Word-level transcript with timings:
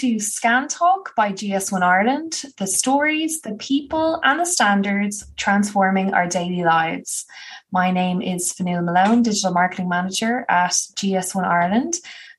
to 0.00 0.18
Scan 0.18 0.66
Talk 0.66 1.14
by 1.14 1.30
GS1 1.30 1.82
Ireland, 1.82 2.44
the 2.56 2.66
stories, 2.66 3.42
the 3.42 3.52
people, 3.56 4.18
and 4.24 4.40
the 4.40 4.46
standards 4.46 5.30
transforming 5.36 6.14
our 6.14 6.26
daily 6.26 6.64
lives. 6.64 7.26
My 7.70 7.90
name 7.90 8.22
is 8.22 8.50
Fionnuala 8.50 8.82
Malone, 8.82 9.22
Digital 9.22 9.52
Marketing 9.52 9.90
Manager 9.90 10.46
at 10.48 10.70
GS1 10.70 11.44
Ireland. 11.44 11.96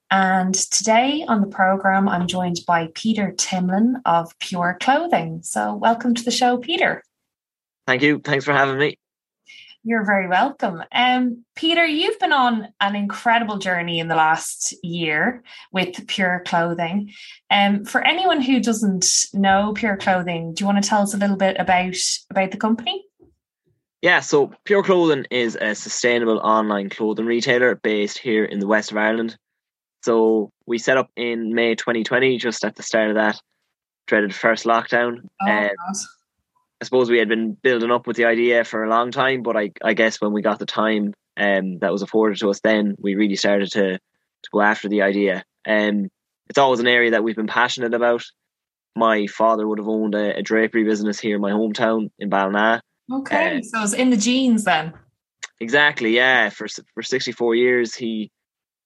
And 0.10 0.56
today 0.56 1.24
on 1.28 1.42
the 1.42 1.46
programme, 1.46 2.10
I'm 2.10 2.26
joined 2.26 2.62
by 2.66 2.90
Peter 2.96 3.32
Timlin 3.38 4.02
of 4.06 4.34
Pure 4.40 4.80
Clothing. 4.82 5.42
So, 5.44 5.76
welcome 5.76 6.16
to 6.16 6.24
the 6.24 6.32
show, 6.32 6.58
Peter. 6.58 7.04
Thank 7.86 8.02
you. 8.02 8.22
Thanks 8.22 8.44
for 8.44 8.54
having 8.54 8.80
me. 8.80 8.98
You're 9.84 10.06
very 10.06 10.28
welcome. 10.28 10.84
Um, 10.92 11.44
Peter, 11.56 11.84
you've 11.84 12.20
been 12.20 12.34
on 12.34 12.68
an 12.80 12.96
incredible 12.96 13.58
journey 13.58 14.00
in 14.00 14.08
the 14.08 14.16
last 14.16 14.76
year 14.84 15.44
with 15.72 16.08
Pure 16.08 16.44
Clothing. 16.46 17.12
Um, 17.50 17.86
for 17.86 18.02
anyone 18.02 18.42
who 18.42 18.60
doesn't 18.60 19.28
know 19.34 19.74
Pure 19.74 19.98
Clothing, 19.98 20.54
do 20.54 20.62
you 20.62 20.68
want 20.68 20.84
to 20.84 20.88
tell 20.88 21.02
us 21.02 21.16
a 21.16 21.18
little 21.18 21.36
bit 21.36 21.56
about 21.60 21.96
about 22.30 22.52
the 22.52 22.58
company? 22.58 23.04
Yeah, 24.04 24.20
so 24.20 24.52
Pure 24.66 24.84
Clothing 24.84 25.26
is 25.32 25.56
a 25.60 25.74
sustainable 25.74 26.40
online 26.40 26.90
clothing 26.90 27.26
retailer 27.26 27.76
based 27.76 28.20
here 28.20 28.46
in 28.46 28.60
the 28.60 28.68
west 28.68 28.92
of 28.92 28.98
Ireland. 28.98 29.36
So 30.04 30.52
we 30.68 30.78
set 30.78 30.98
up 30.98 31.10
in 31.16 31.56
May 31.56 31.76
2020, 31.76 32.38
just 32.38 32.64
at 32.66 32.76
the 32.76 32.84
start 32.84 33.10
of 33.10 33.16
that 33.16 33.40
dreaded 34.08 34.34
first 34.34 34.66
lockdown. 34.66 35.28
Oh, 35.42 35.52
um, 35.52 35.70
I 36.82 36.84
suppose 36.84 37.12
we 37.12 37.20
had 37.20 37.30
been 37.30 37.54
building 37.54 37.92
up 37.92 38.08
with 38.08 38.18
the 38.18 38.26
idea 38.26 38.64
for 38.64 38.84
a 38.84 38.90
long 38.90 39.12
time, 39.12 39.44
but 39.44 39.56
I, 39.56 39.72
I 39.84 39.94
guess 39.94 40.20
when 40.20 40.34
we 40.34 40.42
got 40.42 40.58
the 40.58 40.66
time 40.66 41.14
um, 41.38 41.78
that 41.80 41.92
was 41.92 42.02
afforded 42.02 42.40
to 42.40 42.50
us, 42.50 42.60
then 42.62 42.96
we 43.00 43.16
really 43.16 43.36
started 43.36 43.72
to 43.74 44.00
to 44.44 44.50
go 44.52 44.62
after 44.62 44.90
the 44.90 45.04
idea. 45.04 45.44
Um, 45.68 46.10
it's 46.50 46.58
always 46.58 46.80
an 46.80 46.88
area 46.88 47.12
that 47.12 47.24
we've 47.24 47.36
been 47.36 47.46
passionate 47.46 47.94
about. 47.94 48.24
My 48.96 49.28
father 49.28 49.68
would 49.68 49.78
have 49.78 49.88
owned 49.88 50.16
a, 50.16 50.40
a 50.40 50.42
drapery 50.42 50.84
business 50.84 51.20
here 51.20 51.36
in 51.36 51.42
my 51.42 51.52
hometown 51.52 52.10
in 52.18 52.30
Ballina. 52.30 52.82
Okay, 53.14 53.60
uh, 53.60 53.62
so 53.62 53.84
it's 53.84 53.94
in 53.94 54.10
the 54.10 54.18
genes 54.18 54.64
then. 54.64 54.94
Exactly, 55.60 56.16
yeah. 56.16 56.50
For 56.50 56.68
for 56.96 57.04
sixty 57.04 57.32
four 57.32 57.54
years, 57.54 57.94
he, 57.94 58.32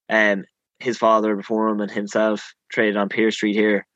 um, 0.09 0.43
his 0.79 0.97
father 0.97 1.37
before 1.37 1.69
him 1.69 1.79
and 1.79 1.89
himself 1.89 2.53
traded 2.69 2.97
on 2.97 3.07
Pier 3.07 3.31
Street 3.31 3.55
here. 3.55 3.87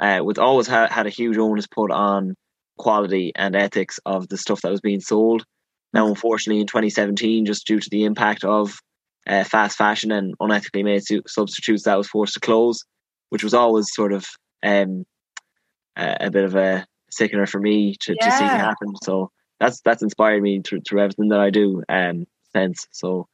Uh, 0.00 0.22
with 0.24 0.40
always 0.40 0.66
ha- 0.66 0.88
had 0.90 1.06
a 1.06 1.10
huge 1.10 1.38
onus 1.38 1.68
put 1.68 1.92
on 1.92 2.34
quality 2.78 3.32
and 3.34 3.54
ethics 3.56 3.98
of 4.04 4.28
the 4.28 4.38
stuff 4.38 4.62
that 4.62 4.70
was 4.70 4.80
being 4.80 5.00
sold. 5.00 5.44
Now, 5.92 6.08
unfortunately, 6.08 6.60
in 6.60 6.66
2017, 6.66 7.46
just 7.46 7.66
due 7.66 7.80
to 7.80 7.90
the 7.90 8.04
impact 8.04 8.44
of 8.44 8.78
uh, 9.26 9.44
fast 9.44 9.78
fashion 9.78 10.10
and 10.10 10.36
unethically 10.38 10.84
made 10.84 11.02
substitutes, 11.26 11.84
that 11.84 11.96
was 11.96 12.08
forced 12.08 12.34
to 12.34 12.40
close, 12.40 12.84
which 13.30 13.44
was 13.44 13.54
always 13.54 13.86
sort 13.92 14.12
of 14.12 14.26
um, 14.62 15.04
a, 15.96 16.16
a, 16.22 16.30
bit 16.30 16.44
of 16.44 16.56
a 16.56 16.86
sickener 17.10 17.46
for 17.46 17.60
me 17.60 17.96
to, 18.00 18.16
yeah. 18.20 18.28
to 18.28 18.36
see 18.36 18.44
happen. 18.44 18.94
So 19.02 19.30
that's 19.60 19.80
that's 19.82 20.02
inspired 20.02 20.42
me 20.42 20.60
through, 20.62 20.80
through 20.80 21.02
everything 21.02 21.28
that 21.28 21.40
I 21.40 21.50
do 21.50 21.82
um, 21.88 22.26
since. 22.52 22.86
So 22.90 23.28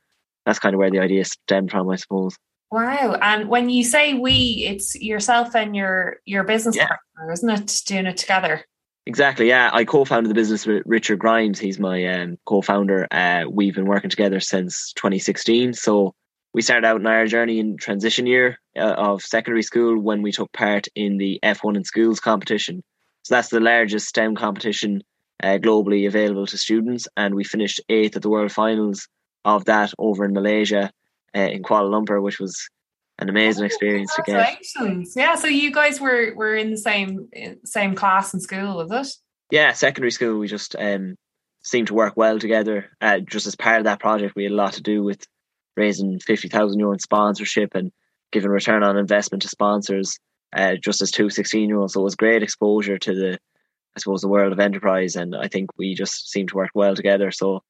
that's 0.44 0.58
kind 0.58 0.74
of 0.74 0.78
where 0.78 0.90
the 0.90 1.00
idea 1.00 1.24
stemmed 1.24 1.70
from, 1.70 1.88
I 1.88 1.96
suppose. 1.96 2.36
Wow! 2.70 3.16
And 3.20 3.48
when 3.48 3.68
you 3.68 3.82
say 3.82 4.14
we, 4.14 4.64
it's 4.68 4.94
yourself 4.94 5.56
and 5.56 5.74
your 5.74 6.18
your 6.24 6.44
business 6.44 6.76
yeah. 6.76 6.88
partner, 7.16 7.32
isn't 7.32 7.50
it? 7.50 7.82
Doing 7.86 8.06
it 8.06 8.16
together. 8.16 8.64
Exactly. 9.06 9.48
Yeah, 9.48 9.70
I 9.72 9.84
co-founded 9.84 10.30
the 10.30 10.34
business 10.34 10.66
with 10.66 10.82
Richard 10.86 11.18
Grimes. 11.18 11.58
He's 11.58 11.78
my 11.78 12.06
um, 12.06 12.38
co-founder. 12.44 13.08
Uh, 13.10 13.44
we've 13.50 13.74
been 13.74 13.86
working 13.86 14.10
together 14.10 14.40
since 14.40 14.92
2016. 14.94 15.72
So 15.72 16.14
we 16.52 16.62
started 16.62 16.86
out 16.86 17.00
in 17.00 17.06
our 17.06 17.26
journey 17.26 17.58
in 17.58 17.76
transition 17.76 18.26
year 18.26 18.58
uh, 18.76 18.94
of 18.96 19.22
secondary 19.22 19.62
school 19.62 19.98
when 19.98 20.22
we 20.22 20.32
took 20.32 20.52
part 20.52 20.86
in 20.94 21.16
the 21.16 21.40
F1 21.42 21.76
in 21.76 21.84
schools 21.84 22.20
competition. 22.20 22.82
So 23.22 23.34
that's 23.34 23.48
the 23.48 23.60
largest 23.60 24.08
STEM 24.08 24.36
competition 24.36 25.02
uh, 25.42 25.58
globally 25.58 26.06
available 26.06 26.46
to 26.46 26.58
students, 26.58 27.08
and 27.16 27.34
we 27.34 27.44
finished 27.44 27.80
eighth 27.88 28.16
at 28.16 28.22
the 28.22 28.30
world 28.30 28.52
finals 28.52 29.08
of 29.44 29.64
that 29.66 29.92
over 29.98 30.24
in 30.24 30.34
Malaysia 30.34 30.90
uh, 31.34 31.40
in 31.40 31.62
Kuala 31.62 31.90
Lumpur, 31.90 32.22
which 32.22 32.38
was 32.38 32.68
an 33.20 33.28
amazing 33.28 33.64
experience 33.64 34.14
to 34.16 34.22
get. 34.22 34.36
Yeah, 35.14 35.34
so 35.34 35.46
you 35.46 35.72
guys 35.72 36.00
were 36.00 36.34
were 36.34 36.56
in 36.56 36.70
the 36.70 36.78
same 36.78 37.28
same 37.64 37.94
class 37.94 38.34
in 38.34 38.40
school, 38.40 38.76
was 38.76 38.90
it? 38.90 39.14
Yeah, 39.54 39.72
secondary 39.72 40.10
school. 40.10 40.38
We 40.38 40.48
just 40.48 40.74
um, 40.78 41.16
seemed 41.62 41.88
to 41.88 41.94
work 41.94 42.14
well 42.16 42.38
together. 42.38 42.90
Uh, 43.00 43.20
just 43.20 43.46
as 43.46 43.56
part 43.56 43.78
of 43.78 43.84
that 43.84 44.00
project, 44.00 44.34
we 44.34 44.44
had 44.44 44.52
a 44.52 44.56
lot 44.56 44.74
to 44.74 44.82
do 44.82 45.02
with 45.02 45.26
raising 45.76 46.18
fifty 46.18 46.48
thousand 46.48 46.80
euro 46.80 46.92
in 46.92 46.98
sponsorship 46.98 47.74
and 47.74 47.92
giving 48.32 48.50
return 48.50 48.82
on 48.82 48.96
investment 48.96 49.42
to 49.42 49.48
sponsors. 49.48 50.18
Uh, 50.52 50.74
just 50.74 51.00
as 51.00 51.12
two 51.12 51.30
16 51.30 51.68
year 51.68 51.78
olds, 51.78 51.92
so 51.92 52.00
it 52.00 52.04
was 52.04 52.16
great 52.16 52.42
exposure 52.42 52.98
to 52.98 53.14
the, 53.14 53.34
I 53.96 54.00
suppose, 54.00 54.20
the 54.20 54.26
world 54.26 54.52
of 54.52 54.58
enterprise, 54.58 55.14
and 55.14 55.36
I 55.36 55.46
think 55.46 55.70
we 55.78 55.94
just 55.94 56.28
seemed 56.28 56.48
to 56.48 56.56
work 56.56 56.70
well 56.74 56.96
together. 56.96 57.30
So 57.30 57.62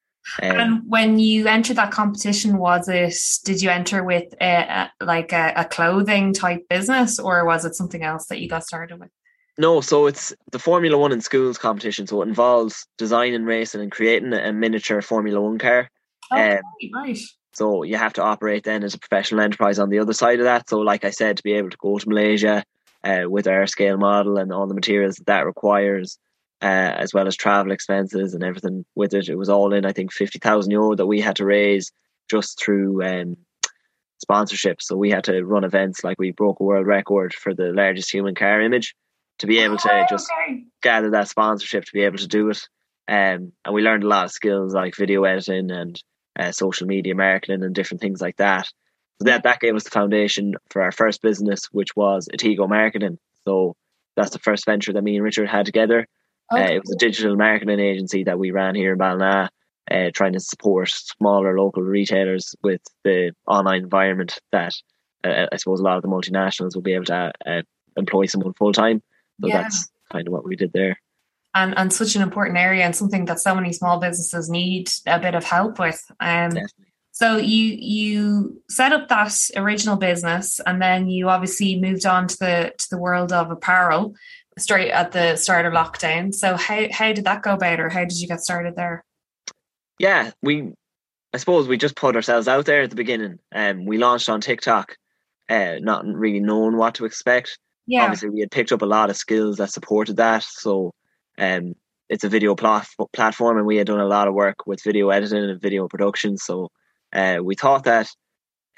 um, 0.43 0.51
and 0.51 0.83
when 0.87 1.19
you 1.19 1.47
entered 1.47 1.77
that 1.77 1.91
competition, 1.91 2.59
was 2.59 2.89
it 2.89 3.15
did 3.45 3.63
you 3.63 3.71
enter 3.71 4.05
with 4.05 4.33
a, 4.41 4.91
a 5.01 5.05
like 5.05 5.33
a, 5.33 5.53
a, 5.57 5.65
clothing 5.65 6.33
type 6.33 6.69
business, 6.69 7.19
or 7.19 7.45
was 7.45 7.65
it 7.65 7.75
something 7.75 8.03
else 8.03 8.27
that 8.27 8.41
you 8.41 8.49
got 8.49 8.65
started 8.65 9.01
with? 9.01 9.11
No, 9.59 9.81
so 9.81 10.07
it's 10.07 10.33
the 10.53 10.59
Formula 10.59 10.97
One 10.97 11.13
in 11.13 11.21
schools 11.21 11.59
competition. 11.59 12.07
So 12.07 12.23
it 12.23 12.29
involves 12.29 12.87
designing, 12.97 13.45
racing, 13.45 13.81
and 13.81 13.91
creating 13.91 14.33
a 14.33 14.53
miniature 14.53 15.03
Formula 15.03 15.41
One 15.41 15.59
car. 15.59 15.91
Okay, 16.33 16.57
um, 16.57 16.63
right. 16.95 17.19
So 17.53 17.83
you 17.83 17.97
have 17.97 18.13
to 18.15 18.23
operate 18.23 18.65
then 18.65 18.85
as 18.85 18.95
a 18.95 18.99
professional 18.99 19.41
enterprise 19.41 19.79
on 19.79 19.91
the 19.91 19.99
other 19.99 20.13
side 20.13 20.39
of 20.39 20.45
that. 20.45 20.69
So, 20.69 20.79
like 20.79 21.05
I 21.05 21.11
said, 21.11 21.37
to 21.37 21.43
be 21.43 21.55
able 21.55 21.71
to 21.71 21.77
go 21.79 21.99
to 21.99 22.09
Malaysia 22.09 22.65
uh, 23.03 23.25
with 23.27 23.47
our 23.49 23.67
scale 23.67 23.97
model 23.97 24.39
and 24.39 24.53
all 24.53 24.67
the 24.67 24.75
materials 24.75 25.17
that, 25.17 25.27
that 25.27 25.47
requires, 25.47 26.19
uh, 26.63 26.93
as 26.97 27.15
well 27.15 27.27
as 27.27 27.37
travel 27.37 27.73
expenses 27.73 28.35
and 28.35 28.45
everything 28.45 28.85
with 28.95 29.15
it. 29.15 29.29
It 29.29 29.37
was 29.37 29.49
all 29.49 29.73
in, 29.73 29.85
I 29.85 29.93
think, 29.93 30.13
50,000 30.13 30.71
euro 30.71 30.95
that 30.95 31.07
we 31.07 31.21
had 31.21 31.37
to 31.37 31.45
raise 31.45 31.93
just 32.29 32.61
through 32.61 33.03
um, 33.03 33.37
sponsorship. 34.21 34.83
So 34.83 34.97
we 34.97 35.11
had 35.11 35.25
to 35.25 35.43
run 35.45 35.65
events 35.65 36.05
like 36.05 36.19
we 36.19 36.33
broke 36.33 36.61
a 36.61 36.65
world 36.65 36.87
record 36.87 37.35
for 37.35 37.55
the 37.55 37.73
largest 37.73 38.13
human 38.13 38.35
car 38.35 38.61
image 38.61 38.95
to 39.39 39.47
be 39.47 39.59
able 39.61 39.79
to 39.79 39.91
oh, 39.91 40.07
just 40.09 40.31
okay. 40.31 40.65
gather 40.83 41.11
that 41.11 41.29
sponsorship 41.29 41.85
to 41.85 41.93
be 41.93 42.03
able 42.03 42.19
to 42.19 42.29
do 42.29 42.51
it. 42.51 42.61
Um, 43.09 43.53
and 43.65 43.75
we 43.75 43.83
learned 43.83 44.05
a 44.05 44.09
lot 44.09 44.27
of 44.27 44.31
skills 44.31 44.75
like 44.75 44.95
video 44.95 45.25
editing 45.25 45.71
and 45.71 46.01
uh, 46.39 46.53
social 46.53 46.87
media 46.87 47.15
marketing 47.15 47.65
and 47.65 47.75
different 47.75 48.01
things 48.01 48.21
like 48.21 48.37
that. 48.37 48.67
So 49.19 49.25
that, 49.25 49.43
that 49.43 49.61
gave 49.61 49.75
us 49.75 49.85
the 49.85 49.91
foundation 49.91 50.55
for 50.71 50.83
our 50.83 50.93
first 50.93 51.21
business, 51.23 51.65
which 51.73 51.97
was 51.97 52.29
Atigo 52.33 52.69
Marketing. 52.69 53.19
So 53.45 53.75
that's 54.17 54.31
the 54.31 54.39
first 54.39 54.67
venture 54.67 54.93
that 54.93 55.03
me 55.03 55.17
and 55.17 55.25
Richard 55.25 55.49
had 55.49 55.67
together. 55.67 56.07
Okay. 56.53 56.65
Uh, 56.65 56.77
it 56.77 56.83
was 56.83 56.93
a 56.93 56.99
digital 56.99 57.37
marketing 57.37 57.81
agency 57.81 58.25
that 58.25 58.39
we 58.39 58.51
ran 58.51 58.75
here 58.75 58.93
in 58.93 58.99
Ballina, 58.99 59.51
uh, 59.91 60.11
trying 60.15 60.33
to 60.33 60.41
support 60.41 60.89
smaller 60.89 61.59
local 61.59 61.83
retailers 61.83 62.55
with 62.63 62.81
the 63.05 63.33
online 63.47 63.83
environment 63.83 64.41
that 64.53 64.75
uh, 65.25 65.47
I 65.53 65.57
suppose 65.57 65.81
a 65.81 65.85
lot 65.85 65.97
of 65.97 66.03
the 66.03 66.09
multinationals 66.09 66.75
will 66.75 66.83
be 66.83 66.95
able 66.95 67.05
to 67.07 67.33
uh, 67.47 67.63
employ 67.97 68.27
someone 68.27 68.55
full 68.55 68.73
time. 68.73 69.03
So 69.41 69.49
yeah. 69.49 69.63
that's 69.63 69.91
kind 70.11 70.27
of 70.27 70.33
what 70.33 70.45
we 70.45 70.57
did 70.57 70.73
there. 70.73 70.99
And, 71.55 71.77
and 71.77 71.93
such 71.93 72.15
an 72.15 72.23
important 72.23 72.59
area 72.59 72.85
and 72.85 72.95
something 72.95 73.25
that 73.25 73.41
so 73.41 73.55
many 73.55 73.73
small 73.73 73.99
businesses 73.99 74.49
need 74.49 74.89
a 75.07 75.19
bit 75.19 75.35
of 75.35 75.45
help 75.45 75.79
with. 75.79 76.01
Um, 76.21 76.53
so 77.13 77.37
you 77.37 77.77
you 77.79 78.63
set 78.71 78.93
up 78.93 79.09
that 79.09 79.51
original 79.57 79.97
business, 79.97 80.61
and 80.65 80.81
then 80.81 81.11
you 81.11 81.29
obviously 81.29 81.79
moved 81.79 82.07
on 82.07 82.29
to 82.29 82.39
the 82.39 82.73
to 82.79 82.87
the 82.89 82.99
world 82.99 83.33
of 83.33 83.51
apparel 83.51 84.15
straight 84.59 84.91
at 84.91 85.13
the 85.13 85.37
start 85.37 85.67
of 85.67 85.73
lockdown. 85.73 86.35
So 86.35 86.57
how 86.57 86.87
how 86.93 87.13
did 87.13 87.25
that 87.25 87.43
go 87.43 87.55
about, 87.55 87.81
or 87.81 87.89
how 87.89 88.01
did 88.01 88.21
you 88.21 88.29
get 88.29 88.41
started 88.41 88.77
there? 88.77 89.05
Yeah, 89.99 90.31
we 90.43 90.73
I 91.33 91.39
suppose 91.39 91.69
we 91.69 91.77
just 91.77 91.97
put 91.97 92.17
ourselves 92.17 92.49
out 92.49 92.67
there 92.67 92.83
at 92.83 92.91
the 92.91 92.97
beginning. 92.97 93.39
Um, 93.55 93.85
we 93.85 93.99
launched 93.99 94.29
on 94.29 94.41
TikTok, 94.41 94.97
uh, 95.49 95.77
not 95.81 96.05
really 96.07 96.41
knowing 96.41 96.77
what 96.77 96.95
to 96.97 97.05
expect. 97.05 97.59
Yeah. 97.87 98.05
Obviously, 98.05 98.31
we 98.31 98.41
had 98.41 98.51
picked 98.51 98.73
up 98.73 98.83
a 98.83 98.87
lot 98.87 99.11
of 99.11 99.17
skills 99.17 99.57
that 99.59 99.71
supported 99.71 100.17
that. 100.17 100.43
So, 100.43 100.93
um, 101.39 101.75
it's 102.09 102.25
a 102.25 102.29
video 102.29 102.55
plat- 102.57 102.89
platform, 103.13 103.57
and 103.57 103.67
we 103.67 103.77
had 103.77 103.87
done 103.87 104.01
a 104.01 104.07
lot 104.07 104.27
of 104.27 104.35
work 104.35 104.67
with 104.67 104.83
video 104.83 105.11
editing 105.11 105.45
and 105.45 105.61
video 105.61 105.87
production. 105.87 106.37
So, 106.37 106.71
uh, 107.13 107.39
we 107.43 107.55
thought 107.55 107.85
that 107.85 108.09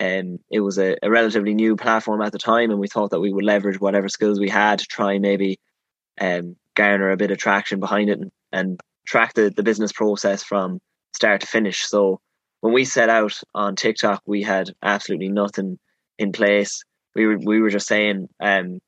um, 0.01 0.39
it 0.51 0.61
was 0.61 0.79
a, 0.79 0.97
a, 1.03 1.11
relatively 1.11 1.55
new 1.55 1.77
platform 1.77 2.23
at 2.23 2.33
the 2.33 2.39
time, 2.39 2.71
and 2.71 2.81
we 2.81 2.89
thought 2.89 3.11
that 3.11 3.21
we 3.21 3.33
would 3.33 3.45
leverage 3.45 3.81
whatever 3.81 4.09
skills 4.09 4.41
we 4.41 4.49
had 4.49 4.79
to 4.79 4.87
try 4.87 5.13
and 5.13 5.23
maybe 5.23 5.59
um, 6.21 6.57
garner 6.75 7.11
a 7.11 7.17
bit 7.17 7.31
of 7.31 7.39
traction 7.39 7.79
behind 7.79 8.11
it 8.11 8.19
and, 8.19 8.31
and 8.53 8.81
track 9.07 9.35
the, 9.35 9.51
the 9.51 9.63
business 9.63 9.93
process 9.93 10.43
from 10.43 10.79
start 11.15 11.41
to 11.43 11.47
finish. 11.47 11.87
So 11.87 12.21
when 12.61 12.73
we 12.73 12.85
set 12.85 13.09
out 13.09 13.39
on 13.55 13.77
TikTok, 13.77 14.23
we 14.27 14.43
had 14.43 14.71
absolutely 14.83 15.29
nothing 15.29 15.79
in 16.19 16.33
place. 16.33 16.83
We 17.15 17.27
were 17.27 17.39
we 17.39 17.61
were 17.61 17.71
just 17.71 17.87
saying 17.87 18.29
um, 18.41 18.81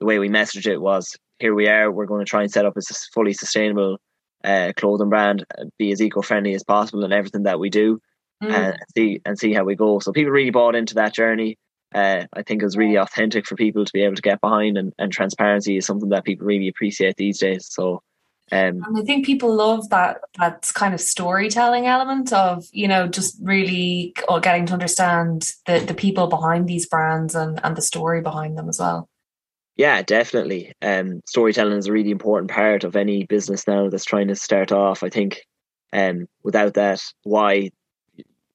the 0.00 0.06
way 0.06 0.18
we 0.18 0.28
messaged 0.28 0.66
it 0.66 0.80
was 0.80 1.16
here 1.38 1.54
we 1.54 1.68
are. 1.68 1.90
We're 1.90 2.06
going 2.06 2.24
to 2.24 2.28
try 2.28 2.42
and 2.42 2.50
set 2.50 2.66
up 2.66 2.76
a 2.76 2.80
fully 3.14 3.32
sustainable 3.32 3.98
uh, 4.44 4.72
clothing 4.76 5.08
brand, 5.08 5.44
be 5.78 5.92
as 5.92 6.00
eco 6.00 6.22
friendly 6.22 6.54
as 6.54 6.64
possible 6.64 7.04
in 7.04 7.12
everything 7.12 7.44
that 7.44 7.60
we 7.60 7.70
do, 7.70 8.00
mm. 8.42 8.50
and 8.50 8.76
see 8.96 9.20
and 9.24 9.38
see 9.38 9.52
how 9.52 9.64
we 9.64 9.74
go. 9.74 9.98
So 9.98 10.12
people 10.12 10.32
really 10.32 10.50
bought 10.50 10.74
into 10.74 10.94
that 10.94 11.14
journey. 11.14 11.56
uh, 11.94 12.26
I 12.32 12.42
think 12.42 12.62
it 12.62 12.66
was 12.66 12.76
really 12.76 12.96
authentic 12.96 13.46
for 13.46 13.56
people 13.56 13.84
to 13.84 13.92
be 13.92 14.02
able 14.02 14.16
to 14.16 14.22
get 14.22 14.40
behind, 14.40 14.78
and, 14.78 14.92
and 14.98 15.12
transparency 15.12 15.76
is 15.76 15.86
something 15.86 16.10
that 16.10 16.24
people 16.24 16.46
really 16.46 16.68
appreciate 16.68 17.16
these 17.16 17.38
days. 17.38 17.66
So 17.70 18.02
um, 18.52 18.82
and 18.84 18.98
I 18.98 19.02
think 19.02 19.26
people 19.26 19.54
love 19.54 19.88
that 19.90 20.22
that 20.38 20.70
kind 20.74 20.92
of 20.92 21.00
storytelling 21.00 21.86
element 21.86 22.32
of 22.32 22.66
you 22.72 22.88
know 22.88 23.06
just 23.06 23.38
really 23.40 24.12
getting 24.42 24.66
to 24.66 24.72
understand 24.72 25.52
the 25.66 25.78
the 25.78 25.94
people 25.94 26.26
behind 26.26 26.68
these 26.68 26.86
brands 26.86 27.34
and 27.34 27.60
and 27.62 27.76
the 27.76 27.82
story 27.82 28.20
behind 28.20 28.58
them 28.58 28.68
as 28.68 28.80
well. 28.80 29.08
Yeah, 29.76 30.02
definitely. 30.02 30.72
Um, 30.82 31.22
storytelling 31.26 31.78
is 31.78 31.86
a 31.86 31.92
really 31.92 32.10
important 32.10 32.50
part 32.50 32.82
of 32.82 32.96
any 32.96 33.24
business 33.24 33.66
now 33.68 33.88
that's 33.88 34.04
trying 34.04 34.28
to 34.28 34.34
start 34.34 34.72
off. 34.72 35.04
I 35.04 35.10
think, 35.10 35.46
um, 35.92 36.26
without 36.42 36.74
that, 36.74 37.00
why 37.22 37.70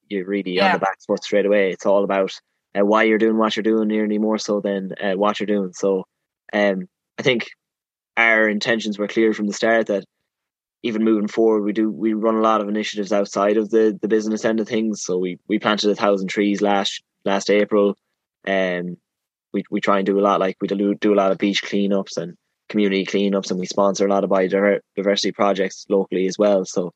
you're 0.10 0.25
really 0.25 0.54
yeah. 0.54 0.68
on 0.68 0.74
the 0.74 0.80
back 0.80 0.98
foot 1.06 1.24
straight 1.24 1.46
away. 1.46 1.72
It's 1.72 1.86
all 1.86 2.04
about 2.04 2.31
uh, 2.78 2.86
why 2.86 3.04
you're 3.04 3.18
doing 3.18 3.38
what 3.38 3.56
you're 3.56 3.63
doing, 3.63 3.88
nearly 3.88 4.18
more 4.18 4.38
so 4.38 4.62
than 4.62 4.92
uh, 5.02 5.13
what 5.13 5.40
you're 5.40 5.48
doing. 5.48 5.74
So, 5.74 6.06
um, 6.54 6.88
I 7.18 7.22
think 7.24 7.48
our 8.18 8.48
intentions 8.48 8.98
were 8.98 9.07
clear 9.07 9.34
from 9.34 9.48
the 9.48 9.54
start 9.54 9.88
that 9.88 10.06
even 10.84 11.04
moving 11.04 11.28
forward, 11.28 11.63
we 11.63 11.74
do 11.74 11.90
we 11.90 12.13
run 12.13 12.36
a 12.36 12.42
lot 12.42 12.62
of 12.62 12.69
initiatives 12.69 13.12
outside 13.12 13.57
of 13.57 13.69
the 13.69 13.98
the 14.02 14.07
business 14.07 14.46
end 14.46 14.60
of 14.60 14.68
things. 14.68 15.04
So 15.04 15.18
we 15.18 15.40
we 15.48 15.60
planted 15.60 15.90
a 15.90 15.96
thousand 15.96 16.28
trees 16.28 16.62
last 16.62 17.02
last 17.24 17.50
April, 17.50 17.96
and 18.46 18.90
um, 18.90 18.98
we 19.52 19.63
we 19.72 19.81
try 19.81 19.98
and 19.98 20.06
do 20.06 20.19
a 20.19 20.22
lot 20.22 20.40
like 20.40 20.57
we 20.62 20.68
do 20.68 20.94
do 20.96 21.13
a 21.13 21.16
lot 21.16 21.31
of 21.31 21.40
beach 21.40 21.63
cleanups 21.63 22.18
and 22.18 22.36
community 22.69 23.06
cleanups, 23.06 23.50
and 23.50 23.60
we 23.60 23.66
sponsor 23.66 24.06
a 24.06 24.10
lot 24.10 24.24
of 24.24 24.30
biodiversity 24.30 25.34
projects 25.34 25.86
locally 25.90 26.28
as 26.28 26.38
well. 26.38 26.66
So, 26.66 26.92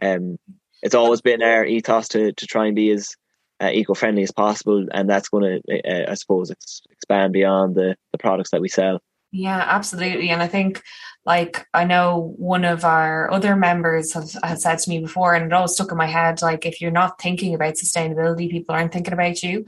um, 0.00 0.38
it's 0.82 0.94
always 0.94 1.20
been 1.20 1.42
our 1.42 1.64
ethos 1.64 2.08
to 2.08 2.32
to 2.32 2.46
try 2.46 2.66
and 2.66 2.76
be 2.76 2.90
as 2.90 3.14
uh, 3.60 3.70
eco 3.72 3.94
friendly 3.94 4.22
as 4.22 4.32
possible, 4.32 4.86
and 4.92 5.08
that's 5.08 5.28
going 5.28 5.60
to, 5.66 5.80
uh, 5.88 6.10
I 6.10 6.14
suppose, 6.14 6.50
ex- 6.50 6.82
expand 6.90 7.32
beyond 7.32 7.74
the 7.74 7.96
the 8.12 8.18
products 8.18 8.50
that 8.50 8.60
we 8.60 8.68
sell. 8.68 9.00
Yeah, 9.30 9.64
absolutely. 9.66 10.30
And 10.30 10.40
I 10.40 10.46
think, 10.46 10.80
like, 11.26 11.66
I 11.74 11.84
know 11.84 12.34
one 12.36 12.64
of 12.64 12.84
our 12.84 13.28
other 13.32 13.56
members 13.56 14.12
has, 14.12 14.38
has 14.44 14.62
said 14.62 14.78
to 14.78 14.90
me 14.90 15.00
before, 15.00 15.34
and 15.34 15.44
it 15.44 15.52
always 15.52 15.72
stuck 15.72 15.90
in 15.90 15.98
my 15.98 16.06
head, 16.06 16.40
like, 16.40 16.64
if 16.64 16.80
you're 16.80 16.92
not 16.92 17.20
thinking 17.20 17.52
about 17.52 17.74
sustainability, 17.74 18.48
people 18.48 18.76
aren't 18.76 18.92
thinking 18.92 19.12
about 19.12 19.42
you. 19.42 19.64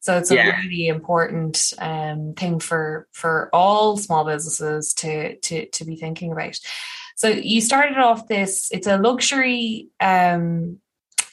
So 0.00 0.16
it's 0.16 0.30
a 0.30 0.36
yeah. 0.36 0.58
really 0.62 0.88
important 0.88 1.74
um, 1.78 2.32
thing 2.34 2.58
for 2.60 3.06
for 3.12 3.50
all 3.52 3.98
small 3.98 4.24
businesses 4.24 4.94
to 4.94 5.36
to 5.36 5.66
to 5.66 5.84
be 5.84 5.96
thinking 5.96 6.32
about. 6.32 6.58
So 7.20 7.28
you 7.28 7.60
started 7.60 7.98
off 7.98 8.28
this; 8.28 8.70
it's 8.72 8.86
a 8.86 8.96
luxury 8.96 9.88
um, 10.00 10.78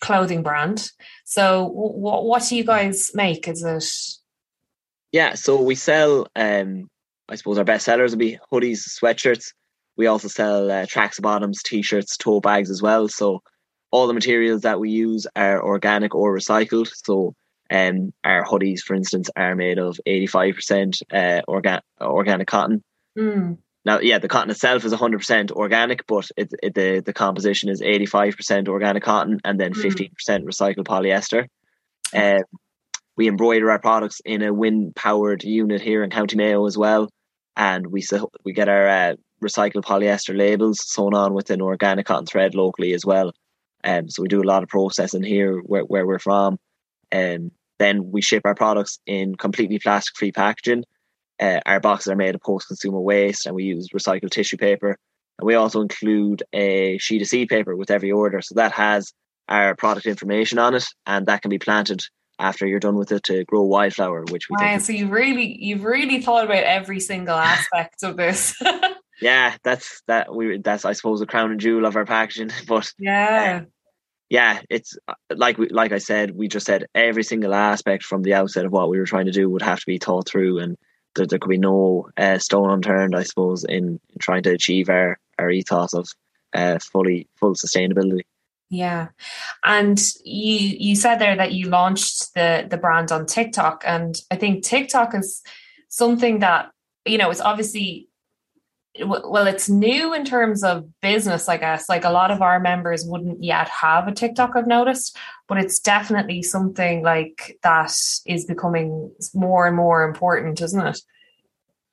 clothing 0.01 0.43
brand. 0.43 0.91
So 1.23 1.63
what 1.63 2.25
what 2.25 2.43
do 2.43 2.57
you 2.57 2.65
guys 2.65 3.11
make? 3.13 3.47
Is 3.47 3.63
it? 3.63 3.85
Yeah, 5.13 5.35
so 5.35 5.61
we 5.61 5.75
sell 5.75 6.27
um, 6.35 6.89
I 7.29 7.35
suppose 7.35 7.57
our 7.57 7.63
best 7.63 7.85
sellers 7.85 8.11
would 8.11 8.19
be 8.19 8.37
hoodies, 8.51 8.99
sweatshirts. 9.01 9.53
We 9.95 10.07
also 10.07 10.27
sell 10.27 10.69
uh, 10.69 10.87
tracks 10.87 11.21
bottoms, 11.21 11.63
t-shirts, 11.63 12.17
tote 12.17 12.43
bags 12.43 12.69
as 12.69 12.81
well. 12.81 13.07
So 13.07 13.41
all 13.89 14.07
the 14.07 14.13
materials 14.13 14.63
that 14.63 14.81
we 14.81 14.89
use 14.89 15.25
are 15.37 15.63
organic 15.63 16.13
or 16.13 16.35
recycled. 16.35 16.91
So 17.05 17.33
um, 17.71 18.11
our 18.25 18.43
hoodies, 18.43 18.81
for 18.81 18.93
instance, 18.93 19.29
are 19.37 19.55
made 19.55 19.79
of 19.79 20.01
85% 20.05 21.01
uh, 21.13 21.41
orga- 21.47 21.81
organic 22.01 22.47
cotton. 22.47 22.83
Mm. 23.17 23.59
Now, 23.87 23.99
yeah, 23.99 24.19
the 24.19 24.27
cotton 24.27 24.51
itself 24.51 24.85
is 24.85 24.93
100% 24.93 25.51
organic, 25.51 26.05
but 26.05 26.29
it, 26.37 26.49
it, 26.61 26.75
the, 26.75 27.01
the 27.03 27.13
composition 27.13 27.69
is 27.69 27.81
85% 27.81 28.67
organic 28.67 29.01
cotton 29.01 29.39
and 29.43 29.59
then 29.59 29.73
15% 29.73 30.11
mm. 30.11 30.43
recycled 30.43 30.85
polyester. 30.85 31.47
Um, 32.13 32.43
we 33.15 33.27
embroider 33.27 33.71
our 33.71 33.79
products 33.79 34.19
in 34.25 34.43
a 34.43 34.53
wind 34.53 34.95
powered 34.95 35.43
unit 35.43 35.81
here 35.81 36.03
in 36.03 36.09
County 36.09 36.35
Mayo 36.35 36.65
as 36.65 36.77
well 36.77 37.09
and 37.57 37.87
we 37.87 38.03
we 38.45 38.53
get 38.53 38.69
our 38.69 38.87
uh, 38.87 39.15
recycled 39.43 39.83
polyester 39.83 40.37
labels 40.37 40.79
sewn 40.85 41.13
on 41.15 41.33
with 41.33 41.49
an 41.49 41.61
organic 41.61 42.05
cotton 42.05 42.25
thread 42.25 42.55
locally 42.55 42.93
as 42.93 43.05
well. 43.05 43.33
Um, 43.83 44.09
so 44.09 44.21
we 44.21 44.27
do 44.27 44.41
a 44.41 44.51
lot 44.51 44.63
of 44.63 44.69
processing 44.69 45.23
here 45.23 45.57
where, 45.59 45.83
where 45.83 46.05
we're 46.05 46.19
from. 46.19 46.59
And 47.11 47.45
um, 47.45 47.51
then 47.79 48.11
we 48.11 48.21
ship 48.21 48.43
our 48.45 48.55
products 48.55 48.99
in 49.05 49.35
completely 49.35 49.79
plastic 49.79 50.15
free 50.15 50.31
packaging. 50.31 50.83
Uh, 51.39 51.59
our 51.65 51.79
boxes 51.79 52.11
are 52.11 52.15
made 52.15 52.35
of 52.35 52.41
post 52.41 52.67
consumer 52.67 52.99
waste 52.99 53.45
and 53.45 53.55
we 53.55 53.63
use 53.63 53.89
recycled 53.93 54.31
tissue 54.31 54.57
paper. 54.57 54.97
And 55.39 55.45
we 55.45 55.55
also 55.55 55.81
include 55.81 56.43
a 56.53 56.97
sheet 56.97 57.21
of 57.21 57.27
seed 57.27 57.49
paper 57.49 57.75
with 57.75 57.91
every 57.91 58.11
order. 58.11 58.41
So 58.41 58.55
that 58.55 58.71
has 58.71 59.13
our 59.47 59.75
product 59.75 60.05
information 60.05 60.59
on 60.59 60.75
it 60.75 60.85
and 61.05 61.27
that 61.27 61.41
can 61.41 61.49
be 61.49 61.59
planted 61.59 62.01
after 62.39 62.67
you're 62.67 62.79
done 62.79 62.95
with 62.95 63.11
it 63.11 63.23
to 63.23 63.43
grow 63.45 63.63
wildflower, 63.63 64.25
which 64.29 64.47
we 64.49 64.55
wow, 64.59 64.77
so 64.77 64.93
you've 64.93 65.11
really 65.11 65.57
you've 65.59 65.83
really 65.83 66.21
thought 66.21 66.45
about 66.45 66.63
every 66.63 66.99
single 66.99 67.35
aspect 67.35 68.03
of 68.03 68.15
this. 68.17 68.55
yeah, 69.21 69.55
that's 69.63 70.03
that 70.07 70.35
we 70.35 70.59
that's 70.59 70.85
I 70.85 70.93
suppose 70.93 71.19
the 71.19 71.25
crown 71.25 71.51
and 71.51 71.59
jewel 71.59 71.85
of 71.85 71.95
our 71.95 72.05
packaging. 72.05 72.51
But 72.67 72.91
yeah. 72.99 73.61
Uh, 73.61 73.65
yeah, 74.29 74.59
it's 74.69 74.97
uh, 75.07 75.13
like 75.33 75.57
we, 75.57 75.69
like 75.69 75.93
I 75.93 75.99
said, 75.99 76.35
we 76.35 76.49
just 76.49 76.65
said 76.65 76.87
every 76.93 77.23
single 77.23 77.53
aspect 77.53 78.03
from 78.03 78.23
the 78.23 78.33
outset 78.33 78.65
of 78.65 78.73
what 78.73 78.89
we 78.89 78.99
were 78.99 79.05
trying 79.05 79.27
to 79.27 79.31
do 79.31 79.49
would 79.49 79.61
have 79.61 79.79
to 79.79 79.85
be 79.85 79.97
thought 79.97 80.27
through, 80.27 80.59
and 80.59 80.75
there, 81.17 81.25
there 81.25 81.39
could 81.39 81.49
be 81.49 81.57
no 81.57 82.09
uh, 82.15 82.37
stone 82.37 82.69
unturned, 82.69 83.15
I 83.15 83.23
suppose, 83.23 83.63
in, 83.65 83.99
in, 84.09 84.19
trying 84.19 84.43
to 84.43 84.51
achieve 84.51 84.89
our 84.89 85.19
our 85.37 85.49
ethos 85.49 85.93
of 85.93 86.07
uh, 86.53 86.79
fully 86.79 87.27
full 87.35 87.55
sustainability. 87.55 88.21
Yeah. 88.69 89.09
And 89.63 89.99
you 90.23 90.77
you 90.79 90.95
said 90.95 91.17
there 91.17 91.35
that 91.35 91.53
you 91.53 91.69
launched 91.69 92.33
the 92.33 92.65
the 92.69 92.77
brand 92.77 93.11
on 93.11 93.25
TikTok 93.25 93.83
and 93.85 94.15
I 94.31 94.35
think 94.35 94.63
TikTok 94.63 95.15
is 95.15 95.41
something 95.89 96.39
that 96.39 96.71
you 97.05 97.17
know 97.17 97.29
it's 97.29 97.41
obviously 97.41 98.06
well 99.05 99.47
it's 99.47 99.69
new 99.69 100.13
in 100.13 100.25
terms 100.25 100.63
of 100.63 100.85
business 101.01 101.47
I 101.47 101.57
guess 101.57 101.89
like 101.89 102.03
a 102.03 102.09
lot 102.09 102.31
of 102.31 102.41
our 102.41 102.59
members 102.59 103.05
wouldn't 103.05 103.43
yet 103.43 103.69
have 103.69 104.07
a 104.07 104.11
TikTok 104.11 104.51
I've 104.55 104.67
noticed 104.67 105.17
but 105.47 105.57
it's 105.57 105.79
definitely 105.79 106.43
something 106.43 107.03
like 107.03 107.57
that 107.63 107.95
is 108.25 108.45
becoming 108.45 109.11
more 109.33 109.67
and 109.67 109.75
more 109.75 110.03
important 110.03 110.61
isn't 110.61 110.87
it? 110.87 110.99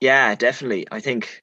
Yeah, 0.00 0.34
definitely. 0.34 0.86
I 0.90 1.00
think 1.00 1.42